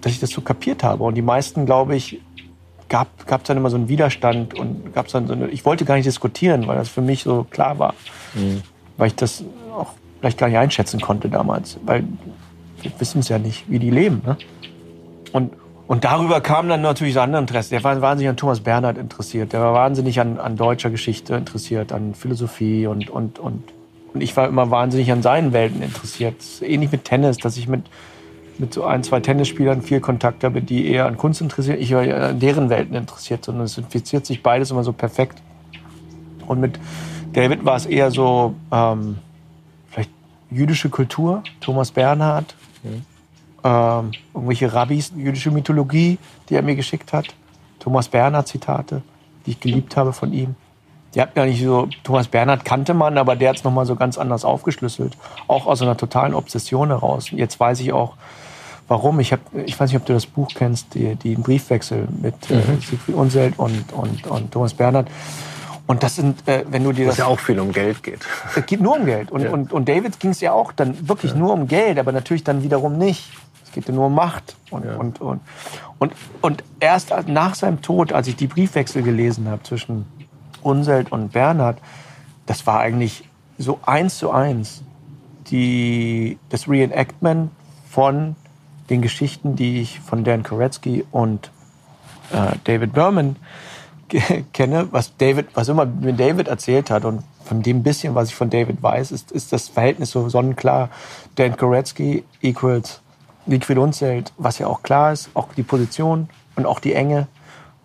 [0.00, 1.04] dass ich das so kapiert habe.
[1.04, 2.20] Und die meisten, glaube ich,
[2.88, 5.96] gab es dann immer so einen Widerstand und gab dann so eine, ich wollte gar
[5.96, 7.94] nicht diskutieren, weil das für mich so klar war.
[8.34, 8.62] Mhm.
[8.96, 9.44] Weil ich das
[9.76, 11.78] auch vielleicht gar nicht einschätzen konnte damals.
[11.84, 12.04] Weil
[12.82, 14.22] wir wissen es ja nicht, wie die leben.
[14.24, 14.36] Ne?
[15.32, 15.52] Und,
[15.86, 17.70] und darüber kam dann natürlich so andere Interesse.
[17.70, 19.52] Der war wahnsinnig an Thomas Bernhard interessiert.
[19.52, 23.64] Der war wahnsinnig an, an deutscher Geschichte interessiert, an Philosophie und, und, und,
[24.14, 26.36] und ich war immer wahnsinnig an seinen Welten interessiert.
[26.62, 27.82] Ähnlich mit Tennis, dass ich mit,
[28.58, 31.80] mit so ein, zwei Tennisspielern viel Kontakt habe, die eher an Kunst interessiert.
[31.80, 35.42] Ich war an deren Welten interessiert, sondern es infiziert sich beides immer so perfekt.
[36.46, 36.78] Und mit
[37.32, 39.18] David war es eher so, ähm,
[39.90, 40.10] vielleicht
[40.50, 42.54] jüdische Kultur, Thomas Bernhard.
[42.82, 43.04] Mhm
[43.64, 47.26] ähm, irgendwelche Rabbis, jüdische Mythologie, die er mir geschickt hat.
[47.78, 49.02] Thomas Bernhard Zitate,
[49.44, 50.54] die ich geliebt habe von ihm.
[51.14, 53.96] Die hat gar nicht so, Thomas Bernhard kannte man, aber der hat es nochmal so
[53.96, 55.16] ganz anders aufgeschlüsselt.
[55.46, 57.30] Auch aus einer totalen Obsession heraus.
[57.30, 58.14] Jetzt weiß ich auch,
[58.88, 59.20] warum.
[59.20, 62.54] Ich, hab, ich weiß nicht, ob du das Buch kennst, die, die Briefwechsel mit äh,
[62.54, 62.60] mhm.
[62.60, 65.08] äh, Siegfried Unselt und, und, und Thomas Bernhard.
[65.86, 67.12] Und das sind, äh, wenn du dir das.
[67.12, 68.20] Was ja auch viel um Geld geht.
[68.54, 69.30] Es geht nur um Geld.
[69.30, 69.50] Und, ja.
[69.50, 71.38] und, und David ging es ja auch dann wirklich ja.
[71.38, 73.30] nur um Geld, aber natürlich dann wiederum nicht.
[73.64, 74.56] Es geht ja nur um Macht.
[74.70, 74.96] Und, ja.
[74.96, 75.40] und, und,
[75.98, 76.12] und,
[76.42, 80.06] und erst nach seinem Tod, als ich die Briefwechsel gelesen habe zwischen
[80.62, 81.78] Unselt und Bernhard,
[82.44, 83.24] das war eigentlich
[83.56, 84.82] so eins zu eins
[85.50, 87.50] die, das Reenactment
[87.88, 88.36] von
[88.90, 91.50] den Geschichten, die ich von Dan Koretsky und
[92.32, 93.36] äh, David Berman
[94.52, 98.34] kenne, was David, was immer mir David erzählt hat und von dem bisschen, was ich
[98.34, 100.90] von David weiß, ist, ist das Verhältnis so sonnenklar.
[101.36, 103.00] Dan Koretsky equals
[103.46, 107.26] Liquidunzelt, was ja auch klar ist, auch die Position und auch die Enge,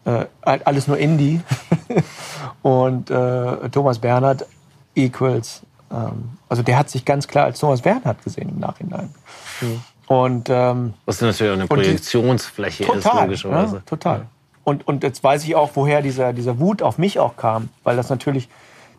[0.06, 1.42] äh, alles nur Indie.
[2.62, 4.46] und äh, Thomas Bernhard
[4.96, 9.10] equals, ähm, also der hat sich ganz klar als Thomas Bernhard gesehen im Nachhinein.
[9.62, 9.82] Mhm.
[10.14, 13.76] Und, ähm, was natürlich auch eine Projektionsfläche total, ist, logischerweise.
[13.78, 14.26] Ja, total.
[14.64, 17.96] Und, und jetzt weiß ich auch, woher dieser, dieser Wut auf mich auch kam, weil
[17.96, 18.48] das natürlich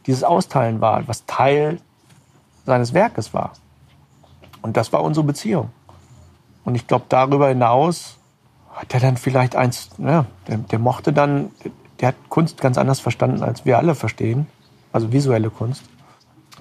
[0.06, 1.78] dieses Austeilen war, was Teil
[2.66, 3.52] seines Werkes war.
[4.60, 5.70] Und das war unsere Beziehung.
[6.64, 8.16] Und ich glaube, darüber hinaus
[8.74, 11.52] hat er dann vielleicht eins, ja, der, der, mochte dann,
[12.00, 14.48] der hat Kunst ganz anders verstanden, als wir alle verstehen.
[14.92, 15.84] Also visuelle Kunst.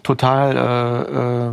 [0.04, 1.52] Total, äh, äh,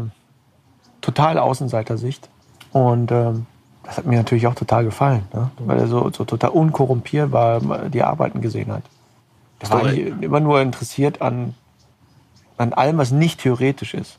[1.01, 2.29] total Außenseitersicht.
[2.73, 3.47] Und ähm,
[3.83, 5.51] das hat mir natürlich auch total gefallen, ne?
[5.59, 8.83] weil er so, so total unkorrumpierbar die Arbeiten gesehen hat.
[9.61, 11.55] Er war immer nur interessiert an,
[12.57, 14.19] an allem, was nicht theoretisch ist.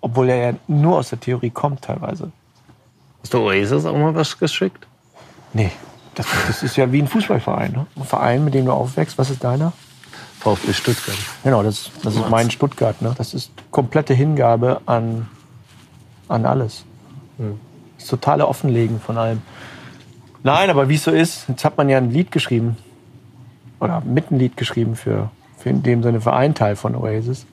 [0.00, 2.30] Obwohl er ja nur aus der Theorie kommt teilweise.
[3.22, 4.86] Hast du Oasis auch mal was geschickt?
[5.52, 5.72] Nee,
[6.14, 7.72] das, das ist ja wie ein Fußballverein.
[7.72, 7.86] Ne?
[7.96, 9.18] Ein Verein, mit dem du aufwächst.
[9.18, 9.72] Was ist deiner?
[10.40, 11.16] VfB Stuttgart.
[11.42, 13.00] Genau, das, das ist mein Stuttgart.
[13.02, 13.14] Ne?
[13.16, 15.28] Das ist komplette Hingabe an,
[16.28, 16.84] an alles.
[17.38, 19.42] Das totale Offenlegen von allem.
[20.42, 22.76] Nein, aber wie es so ist, jetzt hat man ja ein Lied geschrieben.
[23.80, 27.46] Oder mit ein Lied geschrieben für, für in dem Sinne für einen Teil von Oasis.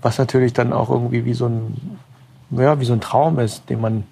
[0.00, 1.98] Was natürlich dann auch irgendwie wie so ein,
[2.50, 4.04] ja, wie so ein Traum ist, den man,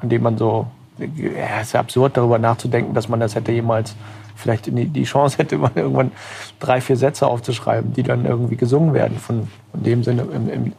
[0.00, 0.66] an dem man so,
[0.98, 3.94] ja, es ist ja absurd darüber nachzudenken, dass man das hätte jemals
[4.34, 6.10] vielleicht die, Chance hätte, mal irgendwann
[6.58, 10.72] drei, vier Sätze aufzuschreiben, die dann irgendwie gesungen werden, von, in dem Sinne im, im,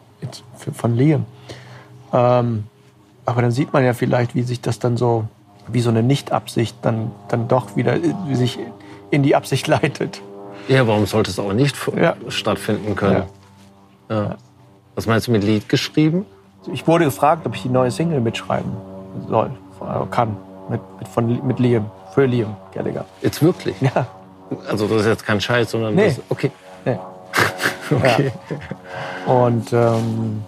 [0.74, 1.26] von Liam.
[2.12, 2.66] Ähm,
[3.26, 5.26] aber dann sieht man ja vielleicht, wie sich das dann so,
[5.67, 7.97] wie so eine Nicht-Absicht dann, dann doch wieder
[8.28, 8.59] wie sich
[9.09, 10.22] in die Absicht leitet.
[10.67, 12.15] Ja, warum sollte es auch nicht ja.
[12.30, 13.24] stattfinden können?
[14.09, 14.15] Ja.
[14.15, 14.36] Ja.
[14.95, 16.26] Was meinst du mit Lied geschrieben?
[16.72, 18.72] Ich wurde gefragt, ob ich die neue Single mitschreiben
[19.28, 19.51] soll,
[20.11, 20.38] kann,
[20.69, 21.89] mit, mit, von, mit Liam.
[22.13, 23.05] Für Liam Gallagher.
[23.22, 23.76] Jetzt wirklich?
[23.82, 24.05] Ja.
[24.69, 26.07] Also das ist jetzt kein Scheiß, sondern nee.
[26.07, 26.51] das, okay.
[26.84, 26.99] Nee.
[27.91, 28.32] okay.
[29.26, 29.34] Ja.
[29.34, 30.43] Und ähm,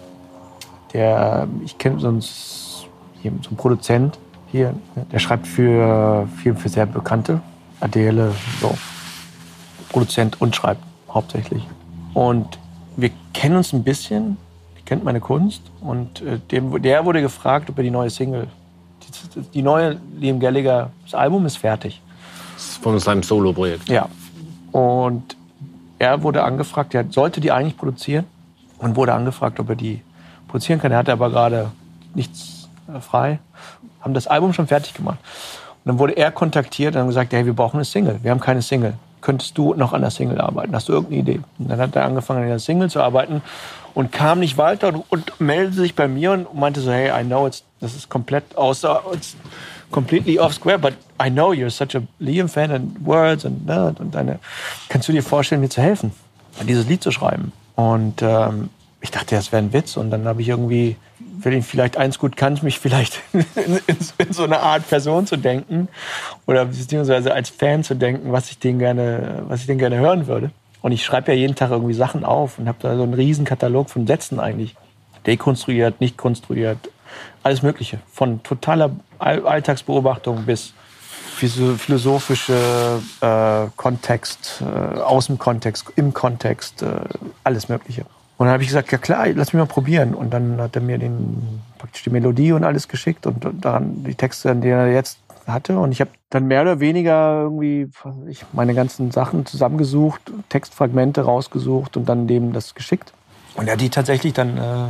[0.92, 2.08] der, ich kenne so
[3.30, 4.18] einen, so einen Produzent
[4.50, 4.74] hier,
[5.12, 7.40] der schreibt für, für, für sehr bekannte
[7.80, 8.76] Adele, so
[9.90, 11.66] Produzent und schreibt hauptsächlich.
[12.14, 12.58] Und
[12.96, 14.36] wir kennen uns ein bisschen,
[14.76, 18.48] ich kennt meine Kunst und äh, dem, der wurde gefragt, ob er die neue Single
[19.52, 22.00] die neue Liam Gallagher, das Album ist fertig.
[22.54, 23.88] Das ist von seinem Solo-Projekt.
[23.88, 24.08] Ja.
[24.72, 25.36] Und
[25.98, 28.24] er wurde angefragt, er sollte die eigentlich produzieren
[28.78, 30.02] und wurde angefragt, ob er die
[30.48, 30.92] produzieren kann.
[30.92, 31.70] Er hatte aber gerade
[32.14, 32.53] nichts
[32.88, 33.38] äh, frei.
[34.00, 35.18] Haben das Album schon fertig gemacht.
[35.84, 38.18] Und dann wurde er kontaktiert und haben gesagt, hey, wir brauchen eine Single.
[38.22, 38.94] Wir haben keine Single.
[39.20, 40.74] Könntest du noch an der Single arbeiten?
[40.74, 41.40] Hast du irgendeine Idee?
[41.58, 43.42] Und dann hat er angefangen, an der Single zu arbeiten
[43.94, 47.24] und kam nicht weiter und, und meldete sich bei mir und meinte so, hey, I
[47.24, 49.36] know it's, das ist komplett außer, it's
[49.90, 53.94] completely off square, but I know you're such a Liam fan and words and, ne,
[53.98, 54.40] und deine,
[54.88, 56.12] kannst du dir vorstellen, mir zu helfen,
[56.66, 57.52] dieses Lied zu schreiben?
[57.76, 58.70] Und ähm,
[59.00, 60.96] ich dachte, das wäre ein Witz und dann habe ich irgendwie,
[61.38, 65.26] wenn ich vielleicht eins gut kann, mich vielleicht in, in, in, so eine Art Person
[65.26, 65.88] zu denken
[66.46, 70.26] oder beziehungsweise als Fan zu denken, was ich den gerne, was ich den gerne hören
[70.26, 70.50] würde.
[70.82, 73.44] Und ich schreibe ja jeden Tag irgendwie Sachen auf und habe da so einen riesen
[73.44, 74.76] Katalog von Sätzen eigentlich.
[75.26, 76.78] Dekonstruiert, nicht konstruiert,
[77.42, 78.00] alles Mögliche.
[78.12, 80.74] Von totaler Alltagsbeobachtung bis
[81.34, 87.00] philosophische äh, Kontext, äh, aus dem Kontext, im Kontext, äh,
[87.42, 88.04] alles Mögliche.
[88.44, 90.12] Und dann habe ich gesagt, ja klar, lass mich mal probieren.
[90.12, 94.14] Und dann hat er mir den, praktisch die Melodie und alles geschickt und daran die
[94.14, 95.78] Texte, denen er jetzt hatte.
[95.78, 97.88] Und ich habe dann mehr oder weniger irgendwie
[98.28, 100.20] ich meine ganzen Sachen zusammengesucht,
[100.50, 103.14] Textfragmente rausgesucht und dann dem das geschickt.
[103.54, 104.88] Und er hat die tatsächlich dann äh,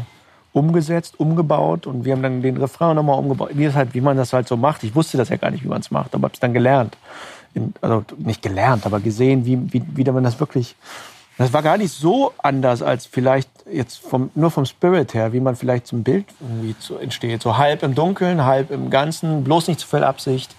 [0.52, 3.50] umgesetzt, umgebaut und wir haben dann den Refrain nochmal umgebaut.
[3.52, 4.82] Wie, das halt, wie man das halt so macht.
[4.82, 6.96] Ich wusste das ja gar nicht, wie man es macht, aber habe es dann gelernt.
[7.54, 10.74] In, also nicht gelernt, aber gesehen, wie, wie, wie man das wirklich
[11.36, 15.40] das war gar nicht so anders als vielleicht jetzt vom, nur vom Spirit her, wie
[15.40, 17.42] man vielleicht zum Bild irgendwie zu, entsteht.
[17.42, 20.54] So halb im Dunkeln, halb im Ganzen, bloß nicht zu viel Absicht,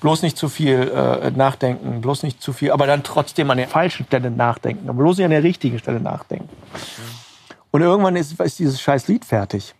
[0.00, 3.68] bloß nicht zu viel äh, nachdenken, bloß nicht zu viel, aber dann trotzdem an der
[3.68, 6.48] falschen Stelle nachdenken, aber bloß nicht an der richtigen Stelle nachdenken.
[7.70, 9.74] Und irgendwann ist, ist dieses scheiß Lied fertig.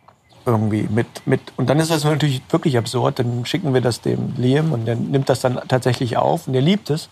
[0.44, 3.18] Irgendwie mit, mit, und dann ist das natürlich wirklich absurd.
[3.18, 6.62] Dann schicken wir das dem Liam und der nimmt das dann tatsächlich auf und der
[6.62, 7.08] liebt es.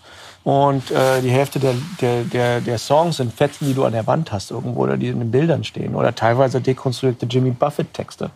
[0.47, 4.07] Und äh, die Hälfte der, der, der, der Songs sind Fetzen, die du an der
[4.07, 5.93] Wand hast irgendwo oder die in den Bildern stehen.
[5.93, 8.31] Oder teilweise dekonstruierte Jimmy Buffett-Texte.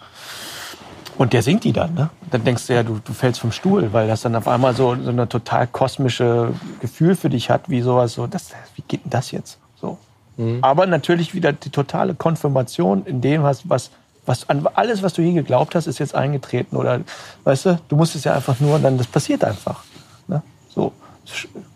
[1.17, 1.93] Und der singt die dann.
[1.93, 2.09] Ne?
[2.29, 4.93] Dann denkst du ja, du, du fällst vom Stuhl, weil das dann auf einmal so,
[5.01, 6.51] so eine total kosmische
[6.81, 9.57] Gefühl für dich hat, wie sowas so, das, wie geht denn das jetzt?
[9.79, 9.97] So.
[10.35, 10.57] Mhm.
[10.61, 13.89] Aber natürlich wieder die totale Konfirmation in dem, was, was,
[14.25, 16.75] was an alles, was du je geglaubt hast, ist jetzt eingetreten.
[16.75, 16.99] Oder
[17.45, 19.85] weißt du, du musst es ja einfach nur, dann das passiert einfach.
[20.27, 20.43] Ne?
[20.67, 20.91] So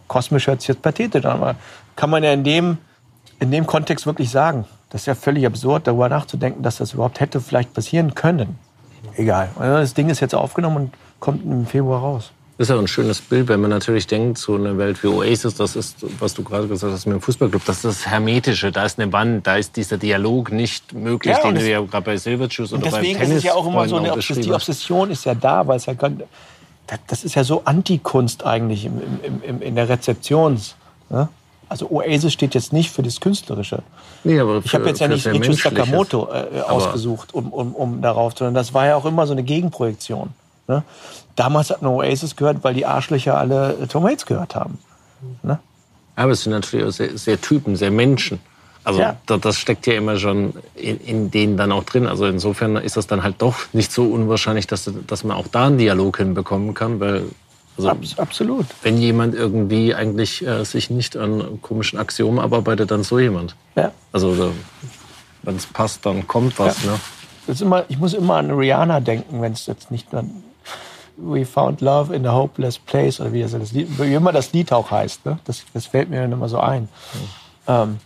[0.08, 1.56] kosmisch hört sich jetzt pathetisch an, aber
[1.96, 2.78] kann man ja in dem,
[3.40, 4.66] in dem Kontext wirklich sagen.
[4.90, 8.58] Das ist ja völlig absurd, darüber nachzudenken, dass das überhaupt hätte vielleicht passieren können.
[9.18, 9.50] Egal.
[9.58, 12.32] Das Ding ist jetzt aufgenommen und kommt im Februar raus.
[12.58, 15.56] Das ist ja ein schönes Bild, wenn man natürlich denkt, so eine Welt wie Oasis,
[15.56, 18.86] das ist, was du gerade gesagt hast mit dem Fußballclub, das ist das Hermetische, da
[18.86, 22.16] ist eine Wand, da ist dieser Dialog nicht möglich, ja, den du ja gerade bei
[22.16, 25.26] Silverjuice oder beim Tennis ist es ja auch immer so eine Obsession, die Obsession ist
[25.26, 25.96] ja da, weil es ja
[27.08, 30.76] das ist ja so Antikunst eigentlich im, im, im, in der Rezeptions.
[31.10, 31.30] Ne?
[31.68, 33.82] Also Oasis steht jetzt nicht für das Künstlerische.
[34.24, 38.38] Nee, aber ich habe jetzt ja nicht Richard Sakamoto äh, ausgesucht, um, um, um darauf,
[38.38, 40.30] sondern das war ja auch immer so eine Gegenprojektion.
[40.68, 40.84] Ne?
[41.36, 44.78] Damals hat man Oasis gehört, weil die Arschlöcher alle Tom Waits gehört haben.
[45.44, 45.60] Ne?
[46.16, 48.40] Aber es sind natürlich auch sehr, sehr Typen, sehr Menschen.
[48.86, 49.18] Also ja.
[49.26, 52.06] das, das, steckt ja immer schon in, in, denen dann auch drin.
[52.06, 55.66] Also insofern ist das dann halt doch nicht so unwahrscheinlich, dass, dass man auch da
[55.66, 57.24] einen Dialog hinbekommen kann, weil
[57.78, 58.68] also, Abs absolut.
[58.84, 63.56] Wenn jemand irgendwie eigentlich äh, sich nicht an komischen Axiomen abarbeitet, dann so jemand.
[63.76, 63.92] Ja.
[64.14, 64.54] Also
[65.42, 66.84] wenn es passt, dann kommt was.
[66.84, 66.92] Ja.
[66.92, 67.00] Ne?
[67.48, 70.24] Das ist immer, ich muss immer an Rihanna denken, wenn es jetzt nicht nur
[71.18, 74.92] We found love in a hopeless place oder wie, das wie immer das Lied auch
[74.92, 75.26] heißt.
[75.26, 75.40] Ne?
[75.46, 76.84] Das, das fällt mir dann immer so ein.
[76.84, 76.90] Mhm.
[77.68, 78.00] Ähm,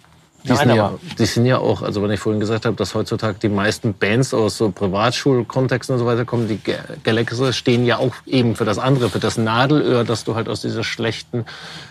[0.43, 3.37] die, sind ja, die sind ja auch, also wenn ich vorhin gesagt habe, dass heutzutage
[3.39, 6.59] die meisten Bands aus so Privatschulkontexten und so weiter kommen, die
[7.03, 10.61] Galaxy stehen ja auch eben für das andere, für das Nadelöhr, dass du halt aus
[10.61, 11.45] dieser schlechten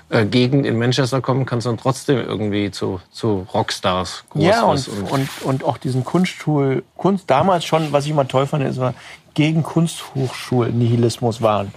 [0.09, 4.89] äh, Gegend in Manchester kommen kannst und trotzdem irgendwie zu, zu Rockstars groß Ja, und,
[4.89, 8.79] und, und, und, auch diesen Kunstschul, Kunst, damals schon, was ich immer toll fand, ist,
[8.79, 8.95] war
[9.35, 11.73] gegen Kunsthochschul-Nihilismus waren.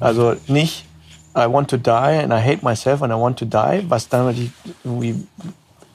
[0.00, 0.86] Also nicht
[1.36, 4.24] I want to die and I hate myself and I want to die, was dann
[4.24, 4.50] natürlich
[4.82, 5.26] irgendwie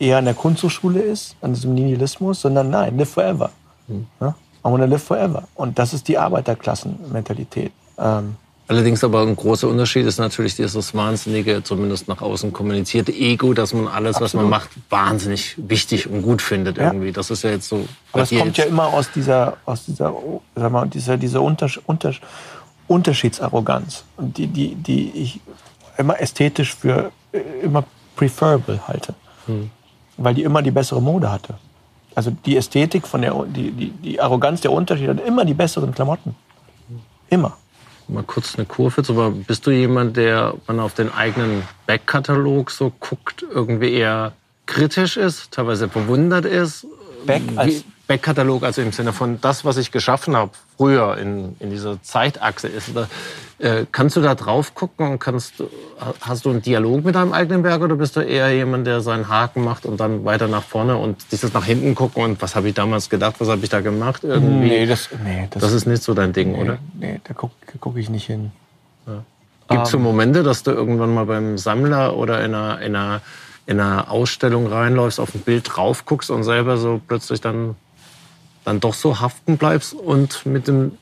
[0.02, 3.52] eher an der Kunsthochschule ist, an diesem Nihilismus, sondern nein, live forever.
[3.88, 4.08] Mhm.
[4.20, 4.36] Ja?
[4.64, 5.44] I want to live forever.
[5.56, 7.72] Und das ist die Arbeiterklassenmentalität.
[7.98, 8.36] Ähm,
[8.68, 13.74] Allerdings aber ein großer Unterschied ist natürlich dieses wahnsinnige, zumindest nach außen kommunizierte Ego, dass
[13.74, 14.22] man alles, Absolut.
[14.22, 17.08] was man macht, wahnsinnig wichtig und gut findet irgendwie.
[17.08, 17.12] Ja.
[17.12, 17.86] Das ist ja jetzt so.
[18.14, 20.14] Aber es kommt ja immer aus dieser, aus dieser,
[20.56, 22.14] sag mal, dieser, dieser Unters Unter
[22.88, 25.42] Unterschiedsarroganz, die, die, die ich
[25.98, 27.84] immer ästhetisch für äh, immer
[28.16, 29.14] preferable halte.
[29.48, 29.70] Hm
[30.18, 31.56] weil die immer die bessere Mode hatte.
[32.16, 35.94] Also die Ästhetik von der, die, die, die Arroganz der Unterschiede hat immer die besseren
[35.94, 36.36] Klamotten.
[37.30, 37.58] Immer.
[38.08, 42.92] Mal kurz eine Kurve, aber bist du jemand, der man auf den eigenen Backkatalog so
[43.00, 44.34] guckt, irgendwie eher
[44.66, 46.86] kritisch ist, teilweise verwundert ist?
[47.26, 51.70] Back als Backkatalog, also im Sinne von das, was ich geschaffen habe früher in, in
[51.70, 52.90] dieser Zeitachse ist.
[53.62, 55.64] Äh, kannst du da drauf gucken und kannst,
[56.22, 59.30] hast du einen Dialog mit deinem eigenen Werk oder bist du eher jemand, der seinen
[59.30, 62.70] Haken macht und dann weiter nach vorne und dieses nach hinten gucken und was habe
[62.70, 64.24] ich damals gedacht, was habe ich da gemacht?
[64.24, 64.68] Irgendwie?
[64.68, 66.80] Nee, das, nee, das, das ist nicht so dein Ding, nee, oder?
[66.98, 68.52] Nee, da gucke guck ich nicht hin.
[69.06, 69.24] Ja.
[69.70, 70.04] Gibt es so ähm.
[70.04, 73.22] Momente, dass du irgendwann mal beim Sammler oder in einer, in einer,
[73.68, 77.76] in einer Ausstellung reinläufst, auf ein Bild drauf guckst und selber so plötzlich dann
[78.64, 80.98] dann doch so haften bleibst und mit dem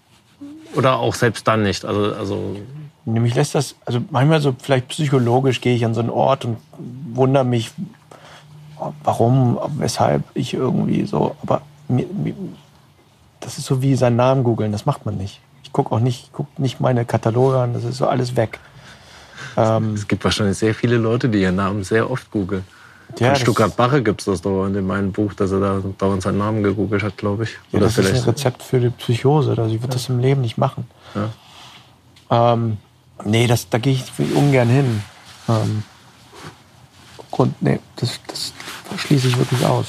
[0.75, 1.85] oder auch selbst dann nicht.
[1.85, 2.57] Also, also
[3.05, 6.57] mich lässt das, also manchmal so vielleicht psychologisch gehe ich an so einen Ort und
[7.13, 7.71] wundere mich,
[9.03, 12.33] warum, weshalb ich irgendwie so, aber mir, mir,
[13.39, 15.39] das ist so wie seinen Namen googeln, das macht man nicht.
[15.63, 18.59] Ich gucke auch nicht, guck nicht meine Kataloge an, das ist so alles weg.
[19.57, 22.63] Ähm, es gibt wahrscheinlich sehr viele Leute, die ihren Namen sehr oft googeln.
[23.17, 26.21] Ja, Von Stuttgart Bache gibt es das dauernd in meinem Buch, dass er da dauernd
[26.21, 27.57] seinen Namen gegoogelt hat, glaube ich.
[27.71, 29.51] Ja, das ist ein Rezept für die Psychose.
[29.51, 29.93] Also ich würde ja.
[29.93, 30.87] das im Leben nicht machen.
[31.15, 32.53] Ja.
[32.53, 32.77] Ähm,
[33.25, 34.03] nee, das, da gehe ich
[34.35, 35.03] ungern hin.
[35.47, 35.83] Ähm,
[37.31, 38.53] Grund, nee, das, das
[38.97, 39.87] schließe ich wirklich aus.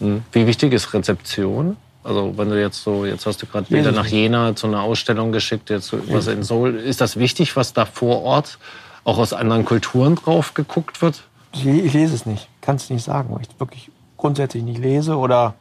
[0.00, 0.22] Hm.
[0.32, 1.76] Wie wichtig ist Rezeption?
[2.02, 5.32] Also wenn du jetzt so, jetzt hast du gerade wieder nach Jena zu einer Ausstellung
[5.32, 6.74] geschickt, jetzt was in Seoul.
[6.74, 8.58] Ist das wichtig, was da vor Ort
[9.04, 11.22] auch aus anderen Kulturen drauf geguckt wird?
[11.54, 15.16] Ich, ich lese es nicht, kann es nicht sagen, weil ich wirklich grundsätzlich nicht lese
[15.16, 15.54] oder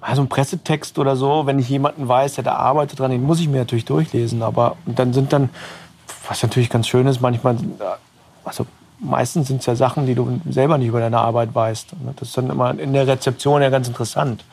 [0.00, 3.22] mal so ein Pressetext oder so, wenn ich jemanden weiß, der da arbeitet dran, den
[3.22, 4.42] muss ich mir natürlich durchlesen.
[4.42, 5.50] Aber dann sind dann,
[6.28, 7.56] was natürlich ganz schön ist, manchmal,
[8.44, 8.66] also
[8.98, 11.94] meistens sind es ja Sachen, die du selber nicht über deine Arbeit weißt.
[12.16, 14.44] Das ist dann immer in der Rezeption ja ganz interessant.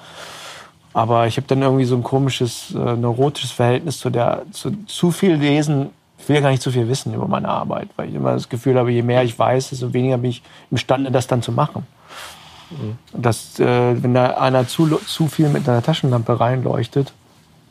[0.94, 5.12] Aber ich habe dann irgendwie so ein komisches, äh, neurotisches Verhältnis zu der, zu, zu
[5.12, 8.16] viel Lesen ich will ja gar nicht zu viel wissen über meine Arbeit, weil ich
[8.16, 10.42] immer das Gefühl habe, je mehr ich weiß, desto weniger bin ich
[10.72, 11.86] imstande, das dann zu machen.
[12.72, 12.98] Mhm.
[13.14, 17.14] Dass, äh, wenn da einer zu, zu viel mit einer Taschenlampe reinleuchtet,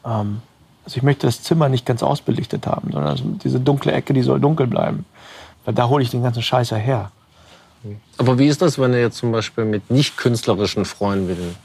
[0.04, 0.40] ähm,
[0.84, 4.22] also ich möchte das Zimmer nicht ganz ausbelichtet haben, sondern also diese dunkle Ecke, die
[4.22, 5.04] soll dunkel bleiben.
[5.64, 7.10] Weil da hole ich den ganzen Scheiß her.
[8.18, 11.56] Aber wie ist das, wenn du jetzt zum Beispiel mit nicht künstlerischen Freunden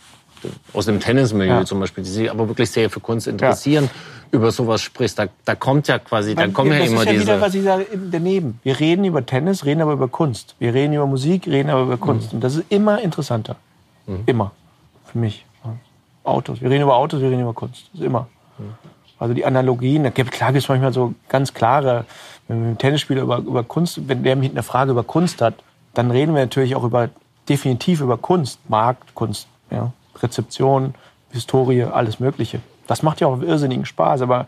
[0.74, 1.66] aus dem Tennismilieu ja.
[1.66, 4.38] zum Beispiel, die sich aber wirklich sehr für Kunst interessieren, ja.
[4.38, 5.20] über sowas sprichst.
[5.20, 7.06] Da, da kommt ja quasi, da kommen ja immer diese...
[7.06, 8.60] Das ist ja wieder, was ich sage, daneben.
[8.64, 10.56] Wir reden über Tennis, reden aber über Kunst.
[10.60, 12.32] Wir reden über Musik, reden aber über Kunst.
[12.32, 12.38] Mhm.
[12.38, 13.56] Und das ist immer interessanter.
[14.08, 14.24] Mhm.
[14.26, 14.52] Immer.
[15.06, 15.46] Für mich.
[16.24, 16.62] Autos.
[16.62, 17.90] Wir reden über Autos, wir reden über Kunst.
[17.94, 18.28] Das ist immer.
[18.58, 18.74] Mhm.
[19.18, 22.06] Also die Analogien, da gibt, klar gibt es manchmal so ganz klare,
[22.48, 25.42] wenn wir mit einem Tennisspieler über, über Kunst, wenn der mich eine Frage über Kunst
[25.42, 25.56] hat,
[25.94, 27.10] dann reden wir natürlich auch über,
[27.48, 29.48] definitiv über Kunst, Markt, Kunst.
[29.70, 29.94] Ja.
[30.22, 30.96] Rezeption,
[31.32, 32.60] Historie, alles Mögliche.
[32.88, 34.48] Das macht ja auch irrsinnigen Spaß, aber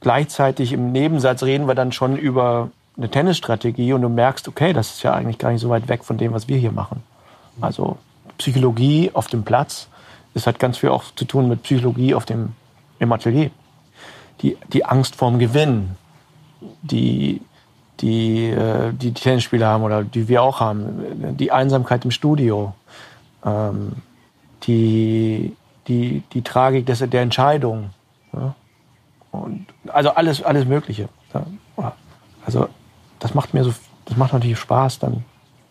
[0.00, 4.90] gleichzeitig im Nebensatz reden wir dann schon über eine Tennisstrategie und du merkst, okay, das
[4.90, 7.02] ist ja eigentlich gar nicht so weit weg von dem, was wir hier machen.
[7.60, 7.96] Also
[8.38, 9.88] Psychologie auf dem Platz,
[10.34, 12.54] das hat ganz viel auch zu tun mit Psychologie auf dem,
[12.98, 13.50] im Atelier.
[14.42, 15.96] Die, die Angst vorm Gewinn,
[16.82, 17.40] die,
[18.00, 22.74] die, äh, die Tennisspieler haben oder die wir auch haben, die Einsamkeit im Studio,
[23.44, 23.92] ähm,
[24.64, 25.56] die,
[25.86, 27.90] die, die Tragik des, der Entscheidung.
[28.32, 28.54] Ja?
[29.30, 31.08] Und also alles, alles Mögliche.
[32.44, 32.68] Also
[33.18, 33.74] das macht mir so,
[34.06, 35.24] das macht natürlich Spaß, dann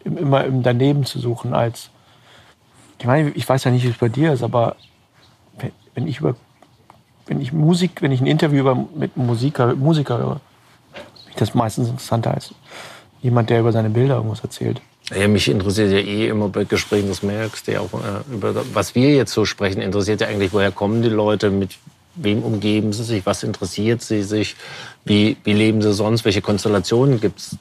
[0.04, 1.90] immer im Daneben zu suchen als,
[3.00, 4.76] ich meine, ich weiß ja nicht, wie es bei dir ist, aber
[5.96, 6.36] wenn ich über,
[7.26, 10.40] wenn ich Musik, wenn ich ein Interview über, mit Musiker, Musiker höre,
[10.94, 12.54] finde ich das meistens interessanter als
[13.22, 14.80] jemand, der über seine Bilder irgendwas erzählt.
[15.16, 18.54] Ja, mich interessiert ja eh immer bei Gesprächen, das merkst du ja auch, äh, über
[18.74, 21.78] was wir jetzt so sprechen, interessiert ja eigentlich, woher kommen die Leute, mit
[22.16, 24.56] wem umgeben sie sich, was interessiert sie sich,
[25.06, 27.58] wie, wie leben sie sonst, welche Konstellationen gibt's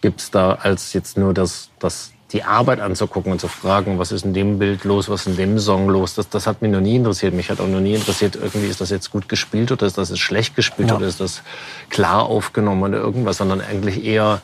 [0.00, 4.24] gibt's da, als jetzt nur das, das, die Arbeit anzugucken und zu fragen, was ist
[4.24, 6.14] in dem Bild los, was ist in dem Song los.
[6.14, 7.32] Das, das hat mich noch nie interessiert.
[7.32, 10.10] Mich hat auch noch nie interessiert, irgendwie ist das jetzt gut gespielt oder ist das
[10.10, 10.96] jetzt schlecht gespielt ja.
[10.96, 11.42] oder ist das
[11.90, 14.42] klar aufgenommen oder irgendwas, sondern eigentlich eher,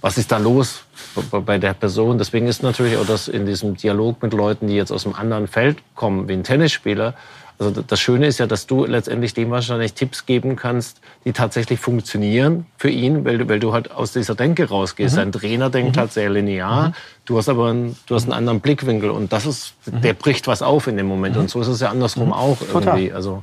[0.00, 0.82] was ist da los
[1.30, 2.18] bei der Person.
[2.18, 5.46] Deswegen ist natürlich auch das in diesem Dialog mit Leuten, die jetzt aus einem anderen
[5.46, 7.14] Feld kommen, wie ein Tennisspieler,
[7.60, 11.78] also das Schöne ist ja, dass du letztendlich dem wahrscheinlich Tipps geben kannst, die tatsächlich
[11.78, 15.16] funktionieren für ihn, weil, weil du halt aus dieser Denke rausgehst.
[15.16, 15.20] Mhm.
[15.20, 16.00] Ein Trainer denkt mhm.
[16.00, 16.92] halt sehr linear, mhm.
[17.26, 20.00] du hast aber einen, du hast einen anderen Blickwinkel und das ist, mhm.
[20.00, 21.36] der bricht was auf in dem Moment.
[21.36, 22.32] Und so ist es ja andersrum mhm.
[22.32, 22.98] auch Total.
[22.98, 23.12] irgendwie.
[23.12, 23.42] Also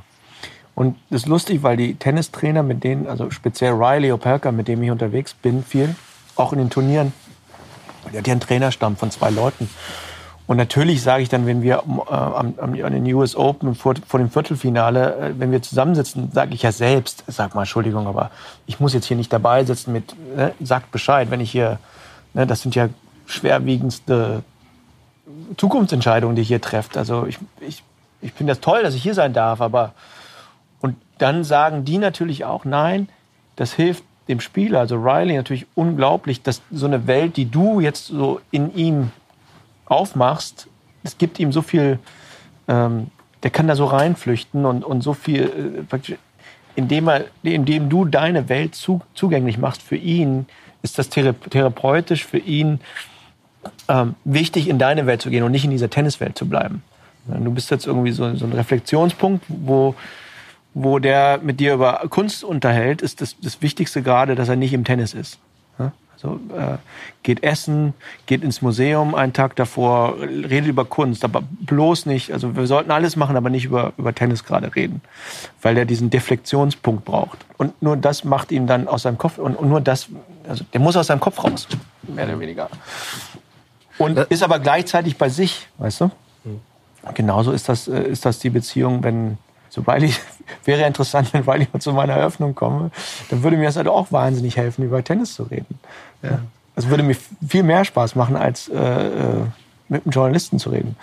[0.74, 4.82] und das ist lustig, weil die Tennistrainer, mit denen, also speziell Riley Opelka, mit dem
[4.82, 5.94] ich unterwegs bin, viel,
[6.38, 7.12] auch in den Turnieren,
[8.12, 9.68] der hat ja einen Trainerstamm von zwei Leuten.
[10.46, 14.18] Und natürlich sage ich dann, wenn wir äh, am, an den US Open vor, vor
[14.18, 18.30] dem Viertelfinale, äh, wenn wir zusammensitzen, sage ich ja selbst, sag mal, Entschuldigung, aber
[18.66, 21.78] ich muss jetzt hier nicht dabei sitzen mit, ne, sagt Bescheid, wenn ich hier,
[22.32, 22.88] ne, das sind ja
[23.26, 24.42] schwerwiegendste
[25.58, 26.96] Zukunftsentscheidungen, die hier trefft.
[26.96, 27.82] Also ich, ich,
[28.22, 29.92] ich finde das toll, dass ich hier sein darf, aber
[30.80, 33.10] und dann sagen die natürlich auch, nein,
[33.56, 38.06] das hilft dem Spieler, also Riley natürlich unglaublich, dass so eine Welt, die du jetzt
[38.06, 39.10] so in ihm
[39.86, 40.68] aufmachst,
[41.02, 41.98] es gibt ihm so viel,
[42.68, 43.08] ähm,
[43.42, 46.14] der kann da so reinflüchten und, und so viel, äh,
[46.76, 50.46] indem, er, indem du deine Welt zu, zugänglich machst für ihn,
[50.82, 52.80] ist das therapeutisch für ihn
[53.88, 56.82] ähm, wichtig, in deine Welt zu gehen und nicht in dieser Tenniswelt zu bleiben.
[57.26, 59.94] Du bist jetzt irgendwie so, so ein Reflexionspunkt, wo,
[60.74, 64.72] wo der mit dir über Kunst unterhält, ist das, das Wichtigste gerade, dass er nicht
[64.72, 65.38] im Tennis ist.
[66.20, 66.78] So, äh,
[67.22, 67.94] geht essen,
[68.26, 72.32] geht ins Museum einen Tag davor, redet über Kunst, aber bloß nicht.
[72.32, 75.00] Also wir sollten alles machen, aber nicht über, über Tennis gerade reden,
[75.62, 77.46] weil er diesen Deflektionspunkt braucht.
[77.56, 80.08] Und nur das macht ihn dann aus seinem Kopf und, und nur das,
[80.48, 81.68] also der muss aus seinem Kopf raus,
[82.02, 82.68] mehr oder weniger.
[83.96, 86.10] Und ist aber gleichzeitig bei sich, weißt du?
[86.42, 86.60] Hm.
[87.14, 89.38] Genauso ist das, äh, ist das die Beziehung, wenn
[89.68, 90.14] so Riley
[90.64, 92.90] wäre interessant, wenn Riley mal zu meiner Eröffnung komme,
[93.30, 95.78] dann würde mir das halt auch wahnsinnig helfen, über Tennis zu reden.
[96.22, 96.40] Ja.
[96.74, 97.16] Das würde mir
[97.46, 99.44] viel mehr Spaß machen, als äh, äh,
[99.88, 100.96] mit einem Journalisten zu reden.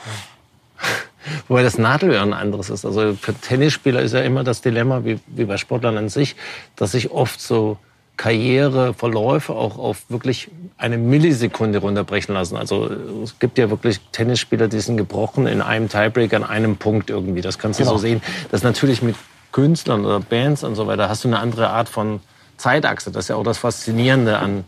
[1.48, 2.86] Wobei das Nadelöhr ein anderes ist.
[2.86, 6.36] Also für Tennisspieler ist ja immer das Dilemma, wie, wie bei Sportlern an sich,
[6.76, 7.78] dass sich oft so
[8.18, 12.58] Karriereverläufe auch auf wirklich eine Millisekunde runterbrechen lassen.
[12.58, 12.90] Also
[13.24, 17.42] es gibt ja wirklich Tennisspieler, die sind gebrochen in einem Tiebreak an einem Punkt irgendwie.
[17.42, 17.98] Das kannst du genau.
[17.98, 18.22] so sehen.
[18.52, 19.16] Das natürlich mit
[19.52, 22.20] Künstlern oder Bands und so weiter hast du eine andere Art von
[22.58, 23.12] Zeitachse.
[23.12, 24.66] Das ist ja auch das Faszinierende an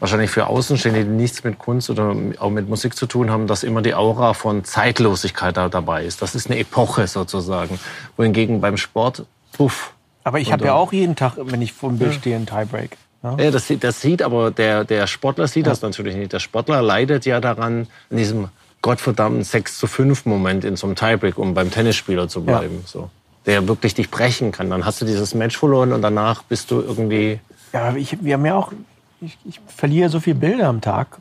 [0.00, 3.62] wahrscheinlich für Außenstehende, die nichts mit Kunst oder auch mit Musik zu tun haben, dass
[3.62, 6.22] immer die Aura von Zeitlosigkeit da dabei ist.
[6.22, 7.78] Das ist eine Epoche sozusagen.
[8.16, 9.92] Wohingegen beim Sport, puff.
[10.26, 12.96] Aber ich habe ja auch jeden Tag, wenn ich vor dem Bild stehe, einen Tiebreak.
[13.22, 15.70] Ja, ja das, das, sieht aber der, der Sportler sieht ja.
[15.70, 16.32] das natürlich nicht.
[16.32, 18.48] Der Sportler leidet ja daran, in diesem
[18.82, 22.80] gottverdammten 6 zu 5 Moment in so einem Tiebreak, um beim Tennisspieler zu bleiben.
[22.82, 22.88] Ja.
[22.88, 23.10] So.
[23.46, 24.68] Der wirklich dich brechen kann.
[24.68, 27.38] Dann hast du dieses Match verloren und danach bist du irgendwie.
[27.72, 28.72] Ja, ich, wir haben ja auch
[29.20, 31.18] ich, ich verliere so viele Bilder am Tag.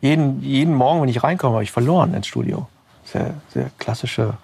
[0.00, 2.66] Jeden, jeden Morgen, wenn ich reinkomme, habe ich verloren ins Studio.
[3.04, 4.34] Sehr, sehr klassische.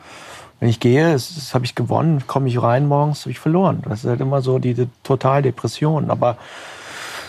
[0.60, 3.82] Wenn ich gehe, das, habe ich gewonnen, komme ich rein morgens, habe ich verloren.
[3.88, 6.10] Das ist halt immer so die, die Totaldepression.
[6.10, 6.36] Aber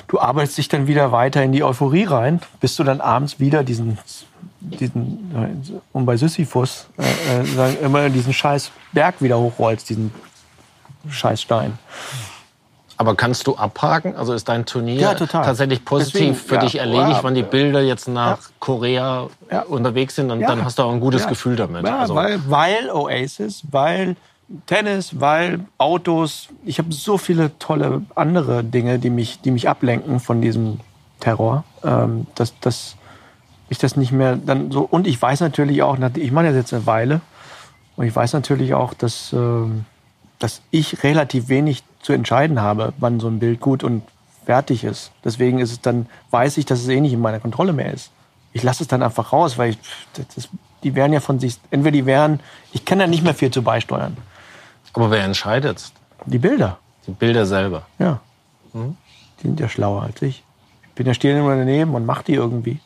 [0.07, 3.63] du arbeitest dich dann wieder weiter in die Euphorie rein, bis du dann abends wieder
[3.63, 3.99] diesen,
[4.59, 10.11] diesen um bei Sisyphus äh, äh immer diesen scheiß Berg wieder hochrollst, diesen
[11.07, 11.77] scheiß Stein.
[12.99, 14.17] Aber kannst du abhaken?
[14.17, 17.81] Also ist dein Turnier ja, tatsächlich positiv Deswegen, für ja, dich erledigt, wenn die Bilder
[17.81, 19.27] jetzt nach Korea
[19.69, 20.31] unterwegs sind?
[20.31, 21.85] Und dann hast du auch ein gutes Gefühl damit.
[21.85, 22.13] Also.
[22.13, 24.17] weil, weil Oasis, weil
[24.65, 26.49] Tennis, weil Autos.
[26.65, 30.81] Ich habe so viele tolle andere Dinge, die mich, die mich ablenken von diesem
[31.21, 32.97] Terror, ähm, dass, dass
[33.69, 34.81] ich das nicht mehr dann so.
[34.81, 37.21] Und ich weiß natürlich auch, ich mache das jetzt eine Weile,
[37.95, 39.83] und ich weiß natürlich auch, dass, ähm,
[40.39, 44.03] dass ich relativ wenig zu entscheiden habe, wann so ein Bild gut und
[44.45, 45.11] fertig ist.
[45.23, 48.11] Deswegen ist es dann, weiß ich, dass es eh nicht in meiner Kontrolle mehr ist.
[48.51, 49.77] Ich lasse es dann einfach raus, weil ich,
[50.13, 50.49] das,
[50.83, 52.39] die wären ja von sich, entweder die wären,
[52.73, 54.17] ich kann da nicht mehr viel zu beisteuern.
[54.93, 55.91] Aber wer entscheidet?
[56.25, 56.79] Die Bilder.
[57.05, 57.83] Die Bilder selber.
[57.99, 58.19] Ja.
[58.73, 58.97] Mhm.
[59.39, 60.43] Die sind ja schlauer als ich.
[60.83, 62.79] Ich bin ja stehen immer daneben und mach die irgendwie.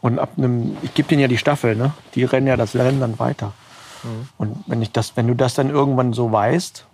[0.00, 1.92] Und ab einem, ich gebe denen ja die Staffel, ne?
[2.14, 3.52] Die rennen ja das Rennen dann weiter.
[4.02, 4.28] Mhm.
[4.38, 6.86] Und wenn ich das, wenn du das dann irgendwann so weißt,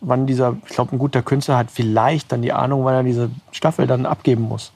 [0.00, 3.30] wann dieser, ich glaube, ein guter Künstler hat vielleicht dann die Ahnung, wann er diese
[3.50, 4.72] Staffel dann abgeben muss.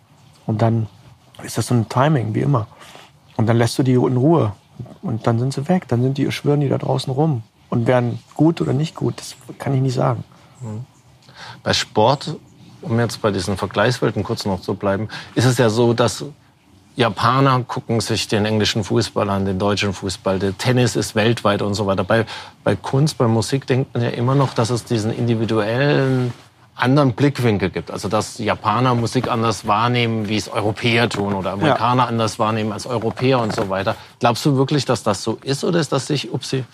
[0.46, 0.86] Und dann
[1.42, 2.66] ist das so ein Timing, wie immer.
[3.36, 4.52] Und dann lässt du die in Ruhe.
[5.02, 5.88] Und dann sind sie weg.
[5.88, 7.42] Dann sind die, schwören die da draußen rum.
[7.68, 10.24] Und werden gut oder nicht gut, das kann ich nicht sagen.
[10.60, 10.84] Mhm.
[11.62, 12.36] Bei Sport,
[12.82, 16.26] um jetzt bei diesen Vergleichswelten kurz noch zu bleiben, ist es ja so, dass
[16.94, 20.38] Japaner gucken sich den englischen Fußball an, den deutschen Fußball.
[20.38, 22.04] Der Tennis ist weltweit und so weiter.
[22.04, 22.26] Bei,
[22.64, 26.32] bei Kunst, bei Musik denkt man ja immer noch, dass es diesen individuellen
[26.74, 27.90] anderen Blickwinkel gibt.
[27.90, 32.08] Also dass Japaner Musik anders wahrnehmen, wie es Europäer tun oder Amerikaner ja.
[32.08, 33.96] anders wahrnehmen als Europäer und so weiter.
[34.20, 36.64] Glaubst du wirklich, dass das so ist oder ist das sich, upsie,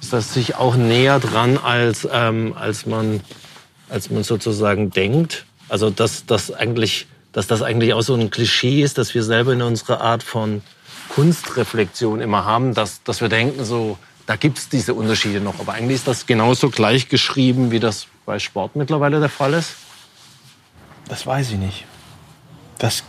[0.00, 3.20] ist das sich auch näher dran, als, ähm, als, man,
[3.88, 5.44] als man sozusagen denkt?
[5.68, 9.52] Also dass das eigentlich dass das eigentlich auch so ein Klischee ist, dass wir selber
[9.52, 10.62] in unserer Art von
[11.14, 15.58] Kunstreflexion immer haben, dass, dass wir denken, so, da gibt es diese Unterschiede noch.
[15.60, 19.74] Aber eigentlich ist das genauso gleich geschrieben, wie das bei Sport mittlerweile der Fall ist.
[21.08, 21.84] Das weiß ich nicht.
[22.78, 23.02] Das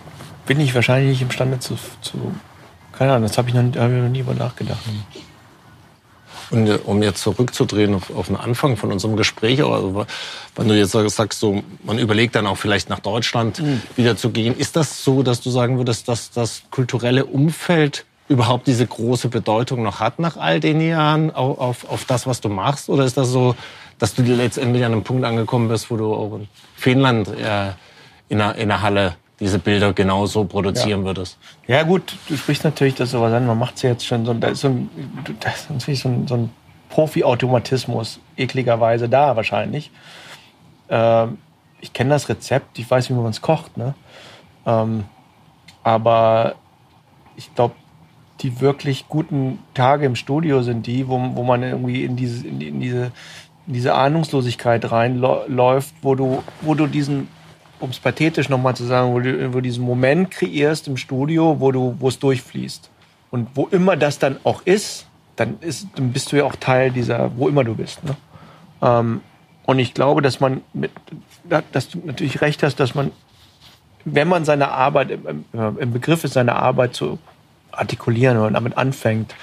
[0.45, 1.77] bin ich wahrscheinlich nicht imstande zu.
[2.01, 2.35] zu
[2.91, 4.79] keine Ahnung, das habe ich, hab ich noch nie über nachgedacht.
[6.53, 10.05] Und um jetzt zurückzudrehen auf, auf den Anfang von unserem Gespräch, also,
[10.55, 13.81] wenn du jetzt sagst, so, man überlegt dann auch vielleicht nach Deutschland mhm.
[13.95, 18.67] wieder zu gehen, ist das so, dass du sagen würdest, dass das kulturelle Umfeld überhaupt
[18.67, 22.49] diese große Bedeutung noch hat nach all den Jahren auf, auf, auf das, was du
[22.49, 22.87] machst?
[22.87, 23.55] Oder ist das so,
[23.97, 27.71] dass du letztendlich an einem Punkt angekommen bist, wo du auch in Finnland äh,
[28.29, 31.05] in, einer, in einer Halle diese Bilder genauso produzieren ja.
[31.05, 31.37] würdest.
[31.67, 34.33] Ja gut, du sprichst natürlich das sowas an, man macht es ja jetzt schon so,
[34.33, 34.89] da ist so ein,
[35.39, 36.49] da ist natürlich so ein, so ein
[36.89, 39.91] Profi-Automatismus ekligerweise da wahrscheinlich.
[40.89, 41.39] Ähm,
[41.81, 43.95] ich kenne das Rezept, ich weiß, wie man es kocht, ne?
[44.65, 45.05] Ähm,
[45.83, 46.55] aber
[47.35, 47.75] ich glaube,
[48.41, 52.61] die wirklich guten Tage im Studio sind die, wo, wo man irgendwie in diese, in,
[52.61, 53.11] in diese,
[53.67, 57.27] in diese Ahnungslosigkeit reinläuft, wo du, wo du diesen
[57.83, 61.71] um es pathetisch nochmal zu sagen, wo du, wo diesen Moment kreierst im Studio, wo
[61.73, 62.89] du, wo es durchfließt.
[63.29, 65.05] Und wo immer das dann auch ist,
[65.35, 68.01] dann, ist, dann bist du ja auch Teil dieser, wo immer du bist.
[68.05, 68.15] Ne?
[68.81, 69.21] Ähm,
[69.65, 70.91] und ich glaube, dass man, mit,
[71.73, 73.11] dass du natürlich recht hast, dass man,
[74.05, 77.19] wenn man seine Arbeit, im, im Begriff ist, seine Arbeit zu
[77.71, 79.35] artikulieren und damit anfängt,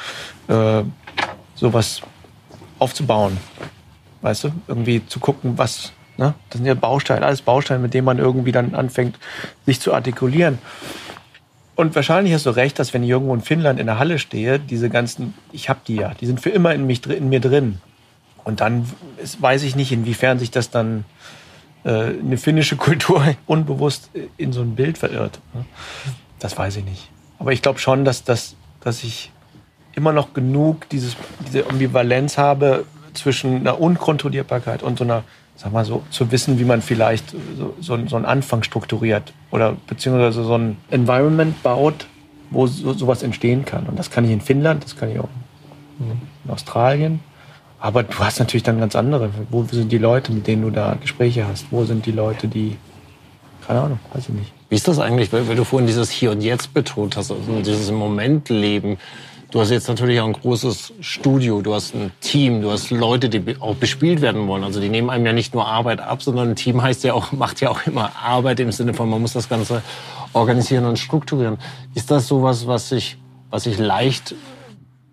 [0.49, 0.82] äh,
[1.55, 2.01] sowas
[2.78, 3.36] aufzubauen,
[4.22, 6.35] weißt du, irgendwie zu gucken, was, Ne?
[6.51, 9.18] Das sind ja Bausteine, alles Bausteine, mit denen man irgendwie dann anfängt,
[9.64, 10.59] sich zu artikulieren.
[11.77, 14.59] Und wahrscheinlich hast du recht, dass wenn ich irgendwo in Finnland in der Halle stehe,
[14.59, 17.81] diese ganzen, ich habe die ja, die sind für immer in, mich, in mir drin.
[18.45, 21.07] Und dann ist, weiß ich nicht, inwiefern sich das dann
[21.85, 25.41] äh, eine finnische Kultur unbewusst in so ein Bild verirrt.
[25.55, 25.64] Ne?
[26.39, 27.09] Das weiß ich nicht.
[27.39, 29.33] Aber ich glaube schon, dass, dass, dass ich
[29.95, 31.16] immer noch genug dieses,
[31.47, 35.25] diese Ambivalenz habe zwischen einer Unkontrollierbarkeit und so einer
[35.61, 39.77] sag mal so, zu wissen, wie man vielleicht so, so, so einen Anfang strukturiert oder
[39.87, 42.07] beziehungsweise so ein Environment baut,
[42.51, 43.87] wo so, sowas entstehen kann.
[43.87, 45.29] Und das kann ich in Finnland, das kann ich auch
[45.99, 47.21] in Australien.
[47.79, 49.31] Aber du hast natürlich dann ganz andere.
[49.51, 51.67] Wo sind die Leute, mit denen du da Gespräche hast?
[51.71, 52.79] Wo sind die Leute, die,
[53.67, 54.53] keine Ahnung, weiß ich nicht.
[54.71, 57.91] Wie ist das eigentlich, weil, du vorhin dieses Hier und Jetzt betont hast, also dieses
[57.91, 58.97] Moment leben?
[59.51, 63.29] Du hast jetzt natürlich auch ein großes Studio, du hast ein Team, du hast Leute,
[63.29, 64.63] die auch bespielt werden wollen.
[64.63, 67.33] Also die nehmen einem ja nicht nur Arbeit ab, sondern ein Team heißt ja auch,
[67.33, 69.83] macht ja auch immer Arbeit im Sinne von, man muss das Ganze
[70.35, 71.59] organisieren und strukturieren.
[71.95, 73.19] Ist das sowas, was sich,
[73.51, 74.37] was sich leicht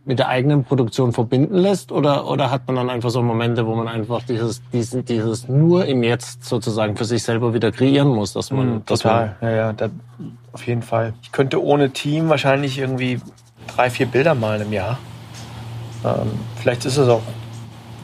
[0.05, 1.91] mit der eigenen Produktion verbinden lässt?
[1.91, 5.87] Oder, oder hat man dann einfach so Momente, wo man einfach dieses, dieses, dieses nur
[5.87, 8.33] im Jetzt sozusagen für sich selber wieder kreieren muss?
[8.33, 9.89] Dass man, mm, total, dass man ja, ja, da,
[10.53, 11.15] auf jeden Fall.
[11.23, 13.19] Ich könnte ohne Team wahrscheinlich irgendwie
[13.67, 14.97] drei, vier Bilder malen im Jahr.
[16.03, 17.21] Ähm, vielleicht ist es auch,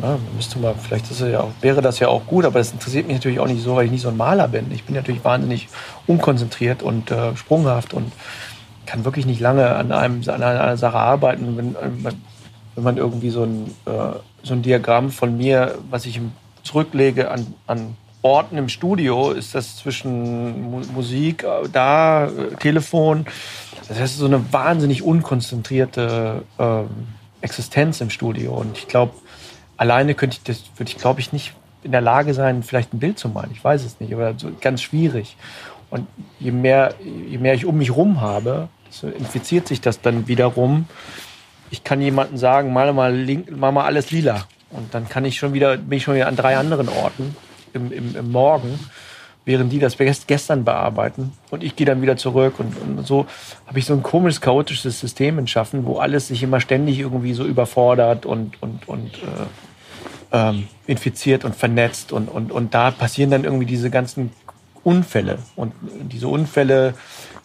[0.01, 2.71] ja, müsste mal, vielleicht ist es ja auch, wäre das ja auch gut, aber das
[2.71, 4.71] interessiert mich natürlich auch nicht so, weil ich nicht so ein Maler bin.
[4.71, 5.69] Ich bin natürlich wahnsinnig
[6.07, 8.11] unkonzentriert und äh, sprunghaft und
[8.85, 11.57] kann wirklich nicht lange an, einem, an einer Sache arbeiten.
[11.57, 11.75] Wenn,
[12.75, 16.19] wenn man irgendwie so ein, äh, so ein Diagramm von mir, was ich
[16.63, 23.25] zurücklege an, an Orten im Studio, ist das zwischen Mu Musik, äh, da, äh, Telefon.
[23.87, 26.87] Das heißt, so eine wahnsinnig unkonzentrierte ähm,
[27.41, 28.53] Existenz im Studio.
[28.53, 29.13] Und ich glaube,
[29.77, 31.53] alleine könnte ich das, würde ich glaube ich nicht
[31.83, 33.51] in der Lage sein, vielleicht ein Bild zu malen.
[33.51, 35.35] Ich weiß es nicht, aber so ganz schwierig.
[35.89, 36.07] Und
[36.39, 40.87] je mehr, je mehr ich um mich rum habe, so infiziert sich das dann wiederum.
[41.69, 44.47] Ich kann jemandem sagen, mal mal, link, mal mal alles lila.
[44.69, 47.35] Und dann kann ich schon wieder, bin ich schon wieder an drei anderen Orten
[47.73, 48.79] im, im, im Morgen,
[49.45, 51.33] während die das gestern bearbeiten.
[51.51, 52.55] Und ich gehe dann wieder zurück.
[52.59, 53.25] Und, und so
[53.67, 57.45] habe ich so ein komisches, chaotisches System entschaffen, wo alles sich immer ständig irgendwie so
[57.45, 59.47] überfordert und, und, und äh,
[60.31, 62.11] ähm, infiziert und vernetzt.
[62.11, 64.31] Und, und, und da passieren dann irgendwie diese ganzen
[64.83, 65.39] Unfälle.
[65.55, 65.73] Und
[66.11, 66.93] diese Unfälle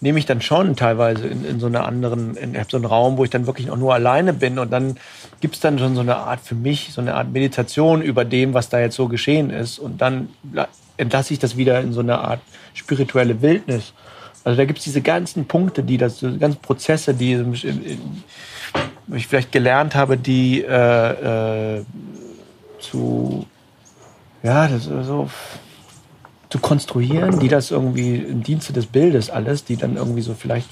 [0.00, 3.16] nehme ich dann schon teilweise in, in so einer anderen, in, ich so einen Raum,
[3.16, 4.96] wo ich dann wirklich auch nur alleine bin und dann
[5.40, 8.54] gibt es dann schon so eine Art für mich, so eine Art Meditation über dem,
[8.54, 10.28] was da jetzt so geschehen ist und dann
[10.98, 12.40] entlasse ich das wieder in so eine Art
[12.74, 13.92] spirituelle Wildnis.
[14.44, 17.44] Also da gibt es diese ganzen Punkte, die das, diese ganzen Prozesse, die
[19.14, 21.84] ich vielleicht gelernt habe, die äh, äh,
[22.78, 23.46] zu,
[24.42, 25.28] ja, das so
[26.50, 30.68] zu konstruieren, die das irgendwie im Dienste des Bildes alles, die dann irgendwie so vielleicht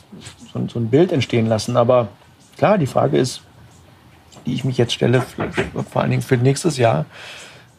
[0.53, 1.77] so, so, ein Bild entstehen lassen.
[1.77, 2.09] Aber
[2.57, 3.43] klar, die Frage ist,
[4.47, 5.22] die ich mich jetzt stelle,
[5.91, 7.05] vor allen Dingen für nächstes Jahr,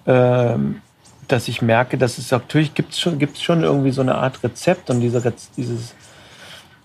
[0.05, 0.81] ähm,
[1.27, 4.89] dass ich merke, dass es natürlich gibt schon, gibt's schon irgendwie so eine Art Rezept
[4.89, 5.93] und diese, dieses,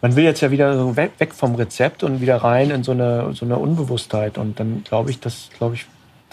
[0.00, 2.92] man will jetzt ja wieder so weg, weg vom Rezept und wieder rein in so
[2.92, 4.36] eine, so eine Unbewusstheit.
[4.36, 5.86] Und dann glaube ich, dass, glaube ich,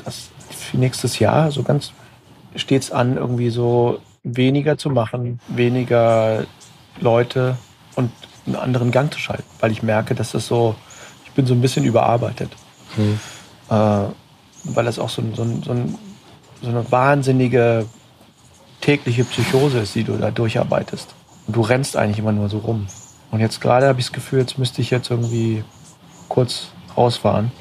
[0.03, 1.91] dass für nächstes Jahr so ganz
[2.55, 6.45] steht an, irgendwie so weniger zu machen, weniger
[6.99, 7.57] Leute
[7.95, 8.12] und
[8.45, 10.76] einen anderen Gang zu schalten, weil ich merke, dass das so,
[11.26, 12.51] ich bin so ein bisschen überarbeitet.
[12.95, 13.20] Hm.
[13.70, 14.10] Äh,
[14.64, 15.76] weil das auch so, so, so,
[16.62, 17.86] so, eine wahnsinnige
[18.82, 21.14] tägliche Psychose ist, die du da durcharbeitest.
[21.48, 22.88] Und du rennst eigentlich immer nur so rum.
[23.32, 25.64] Und jetzt gerade habe ich das Gefühl, jetzt müsste ich jetzt irgendwie
[26.28, 26.68] kurz
[26.98, 27.52] rausfahren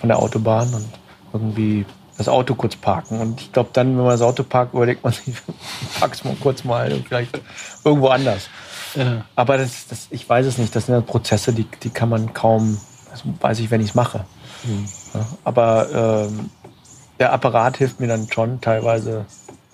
[0.00, 0.88] von der Autobahn und
[1.32, 1.84] irgendwie
[2.16, 3.20] das Auto kurz parken.
[3.20, 5.34] Und ich glaube, dann, wenn man das Auto parkt, überlegt man sich,
[6.00, 7.40] pack's mal kurz mal vielleicht
[7.84, 8.48] irgendwo anders.
[8.94, 9.24] Ja.
[9.36, 10.74] Aber das, das, ich weiß es nicht.
[10.74, 13.94] Das sind ja Prozesse, die, die kann man kaum, das weiß ich, wenn ich es
[13.94, 14.24] mache.
[14.64, 14.88] Mhm.
[15.14, 16.50] Ja, aber ähm,
[17.18, 19.26] der Apparat hilft mir dann schon teilweise,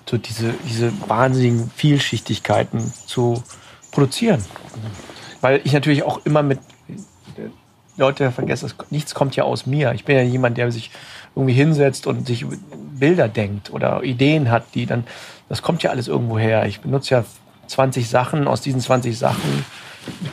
[0.08, 3.42] so diese, diese wahnsinnigen Vielschichtigkeiten zu
[3.90, 4.44] produzieren.
[5.40, 6.58] Weil ich natürlich auch immer mit
[7.96, 9.92] Leute vergessen, nichts kommt ja aus mir.
[9.92, 10.90] Ich bin ja jemand, der sich
[11.36, 12.44] irgendwie hinsetzt und sich
[12.98, 15.04] Bilder denkt oder Ideen hat, die dann,
[15.48, 16.66] das kommt ja alles irgendwo her.
[16.66, 17.24] Ich benutze ja
[17.68, 19.64] 20 Sachen, aus diesen 20 Sachen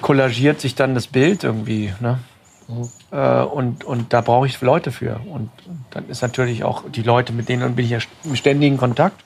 [0.01, 1.93] kollagiert sich dann das Bild irgendwie.
[1.99, 2.19] Ne?
[2.67, 2.89] Mhm.
[3.11, 5.21] Äh, und, und da brauche ich Leute für.
[5.27, 5.49] Und
[5.91, 9.23] dann ist natürlich auch die Leute, mit denen bin ich ja im ständigen Kontakt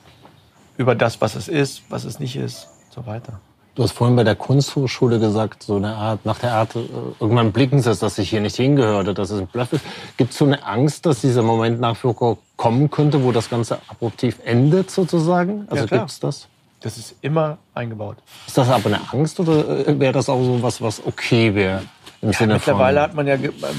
[0.76, 3.40] über das, was es ist, was es nicht ist, und so weiter.
[3.76, 6.80] Du hast vorhin bei der Kunsthochschule gesagt, so eine Art, nach der Art, äh,
[7.20, 9.84] irgendwann blicken sie es, dass ich hier nicht hingehöre oder dass es ein Bluff ist.
[10.16, 13.78] Gibt es so eine Angst, dass dieser Moment nach Foucault kommen könnte, wo das Ganze
[13.88, 15.66] abruptiv endet sozusagen?
[15.68, 16.48] Also ja, gibt's das?
[16.80, 18.16] Das ist immer eingebaut.
[18.46, 21.82] Ist das aber eine Angst oder äh, wäre das auch so was, was okay wäre?
[22.22, 23.36] Im ja, Sinne mittlerweile von hat man ja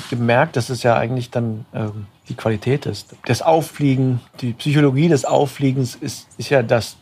[0.09, 3.15] gemerkt, dass es ja eigentlich dann ähm, die Qualität ist.
[3.25, 6.97] Das Auffliegen, die Psychologie des Auffliegens ist, ist ja das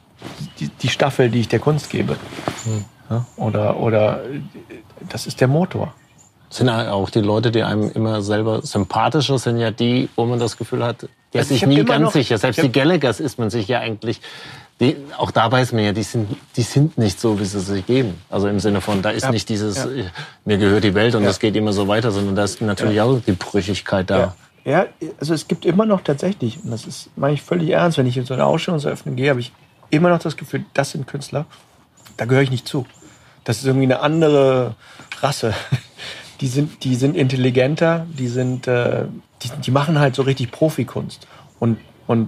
[0.59, 2.15] die, die Staffel, die ich der Kunst gebe.
[2.63, 2.85] Hm.
[3.09, 4.21] Ja, oder, oder
[5.09, 5.93] das ist der Motor.
[6.49, 10.57] Sind auch die Leute, die einem immer selber sympathischer sind, ja die, wo man das
[10.57, 12.37] Gefühl hat, der also ist sich nie ganz noch, sicher.
[12.37, 14.21] Selbst die Gallaghers ist man sich ja eigentlich,
[14.79, 17.85] die, auch da weiß man ja, die sind, die sind nicht so, wie sie sich
[17.85, 18.21] geben.
[18.29, 20.05] Also im Sinne von, da ist ja, nicht dieses, ja.
[20.43, 23.19] mir gehört die Welt und es geht immer so weiter, sondern da ist natürlich auch
[23.25, 24.35] die Brüchigkeit da.
[24.65, 24.87] Ja,
[25.19, 28.17] also es gibt immer noch tatsächlich, und das ist, meine ich völlig ernst, wenn ich
[28.17, 29.53] in so eine Ausstellungseröffnung gehe, habe ich
[29.91, 31.45] immer noch das Gefühl, das sind Künstler,
[32.17, 32.85] da gehöre ich nicht zu.
[33.43, 34.75] Das ist irgendwie eine andere
[35.21, 35.53] Rasse.
[36.41, 39.05] Die sind, die sind intelligenter, die sind, äh,
[39.41, 41.29] die, die machen halt so richtig Profikunst.
[41.59, 41.77] Und,
[42.07, 42.27] und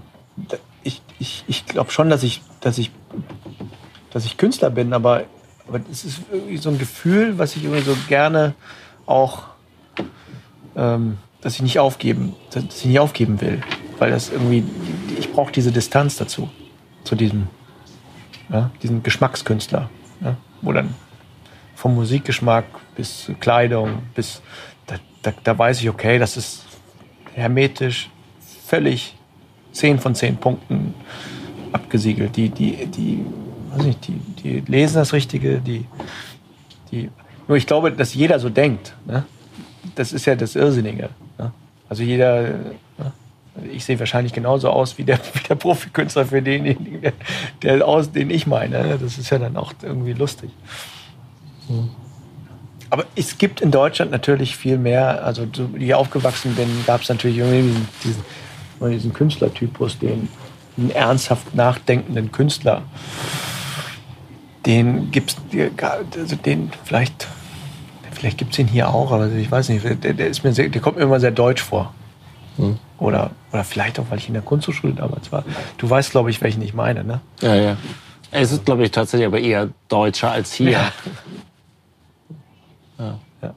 [0.88, 2.91] ich, ich, ich glaube schon, dass ich, dass ich,
[4.11, 5.26] dass ich Künstler bin, aber,
[5.68, 8.55] aber es ist irgendwie so ein Gefühl, was ich irgendwie so gerne
[9.05, 9.43] auch,
[10.76, 13.61] ähm, dass ich nicht aufgeben, dass ich nicht aufgeben will,
[13.99, 14.64] weil das irgendwie,
[15.19, 16.49] ich brauche diese Distanz dazu
[17.03, 17.47] zu diesem,
[18.49, 19.89] ja, diesem Geschmackskünstler,
[20.22, 20.95] ja, wo dann
[21.76, 22.65] vom Musikgeschmack
[22.95, 24.41] bis Kleidung, bis
[24.88, 26.65] da, da, da weiß ich, okay, das ist
[27.34, 28.09] hermetisch
[28.65, 29.18] völlig
[29.78, 30.94] 10 von 10 Punkten
[31.72, 32.36] abgesiegelt.
[32.36, 33.26] Die, die, die,
[33.72, 35.86] weiß nicht, die, die lesen das Richtige, die,
[36.91, 37.10] die.
[37.48, 38.94] Nur ich glaube, dass jeder so denkt.
[39.06, 39.24] Ne?
[39.95, 41.10] Das ist ja das Irrsinnige.
[41.38, 41.52] Ne?
[41.88, 43.14] Also jeder, ne?
[43.72, 47.14] ich sehe wahrscheinlich genauso aus wie der, wie der Profikünstler für denjenigen, der,
[47.62, 48.84] der aus, den ich meine.
[48.84, 48.98] Ne?
[48.99, 50.49] Das ist ja dann auch irgendwie lustig.
[51.68, 51.90] Hm.
[52.90, 57.38] Aber es gibt in Deutschland natürlich viel mehr, also die aufgewachsen bin, gab es natürlich
[57.38, 58.24] irgendwie diesen
[59.14, 60.30] Künstlertypus, den
[60.78, 62.84] einen ernsthaft nachdenkenden Künstler,
[64.66, 67.28] den gibt es, also den vielleicht,
[68.12, 70.70] vielleicht gibt es ihn hier auch, aber ich weiß nicht, der, der, ist mir sehr,
[70.70, 71.94] der kommt mir immer sehr deutsch vor.
[72.58, 72.78] Hm.
[72.98, 75.45] Oder, oder vielleicht auch, weil ich in der Kunsthochschule damals war.
[75.78, 77.22] Du weißt, glaube ich, welchen ich meine, ne?
[77.41, 77.78] Ja, ja.
[78.32, 80.72] Es ist, glaube ich, tatsächlich aber eher deutscher als hier.
[80.72, 80.91] Ja.
[82.99, 83.20] Ja.
[83.41, 83.54] ja.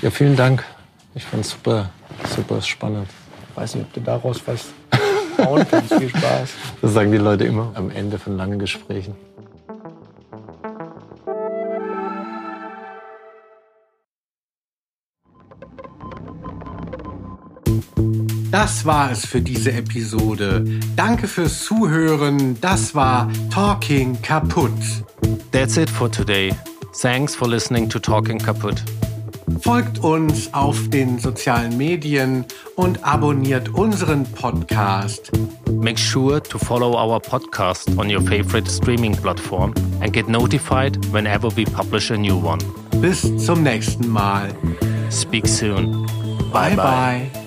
[0.00, 0.64] ja vielen Dank.
[1.14, 1.90] Ich fand es super,
[2.34, 3.08] super spannend.
[3.52, 4.68] Ich weiß nicht, ob du daraus was
[5.36, 5.92] bauen kannst.
[5.94, 6.50] Viel Spaß.
[6.80, 9.14] Das sagen die Leute immer am Ende von langen Gesprächen.
[18.50, 20.64] Das war es für diese Episode.
[20.96, 22.58] Danke fürs Zuhören.
[22.60, 24.72] Das war Talking Kaputt.
[25.50, 26.54] That's it for today.
[27.00, 28.82] Thanks for listening to Talking Kaputt.
[29.60, 32.44] Folgt uns auf den sozialen Medien
[32.76, 35.30] und abonniert unseren Podcast.
[35.70, 41.48] Make sure to follow our podcast on your favorite streaming platform and get notified whenever
[41.56, 42.58] we publish a new one.
[43.00, 44.50] Bis zum nächsten Mal.
[45.10, 46.06] Speak soon.
[46.52, 47.30] Bye bye.
[47.32, 47.41] bye.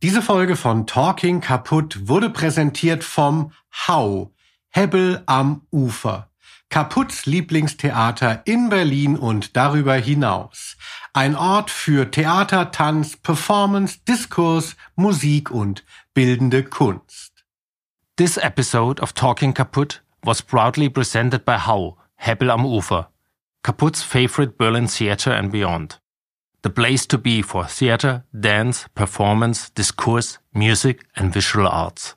[0.00, 3.50] Diese Folge von Talking Kaputt wurde präsentiert vom
[3.88, 4.32] Hau,
[4.68, 6.30] Hebbel am Ufer.
[6.68, 10.76] Kaputts Lieblingstheater in Berlin und darüber hinaus.
[11.14, 15.84] Ein Ort für Theater, Tanz, Performance, Diskurs, Musik und
[16.14, 17.32] bildende Kunst.
[18.14, 23.08] This episode of Talking Kaputt was proudly presented by Hau, Hebbel am Ufer,
[23.64, 26.00] Kaputt's favorite Berlin theater and beyond.
[26.62, 32.14] The place to be for theater, dance, performance, discourse, music, and visual arts.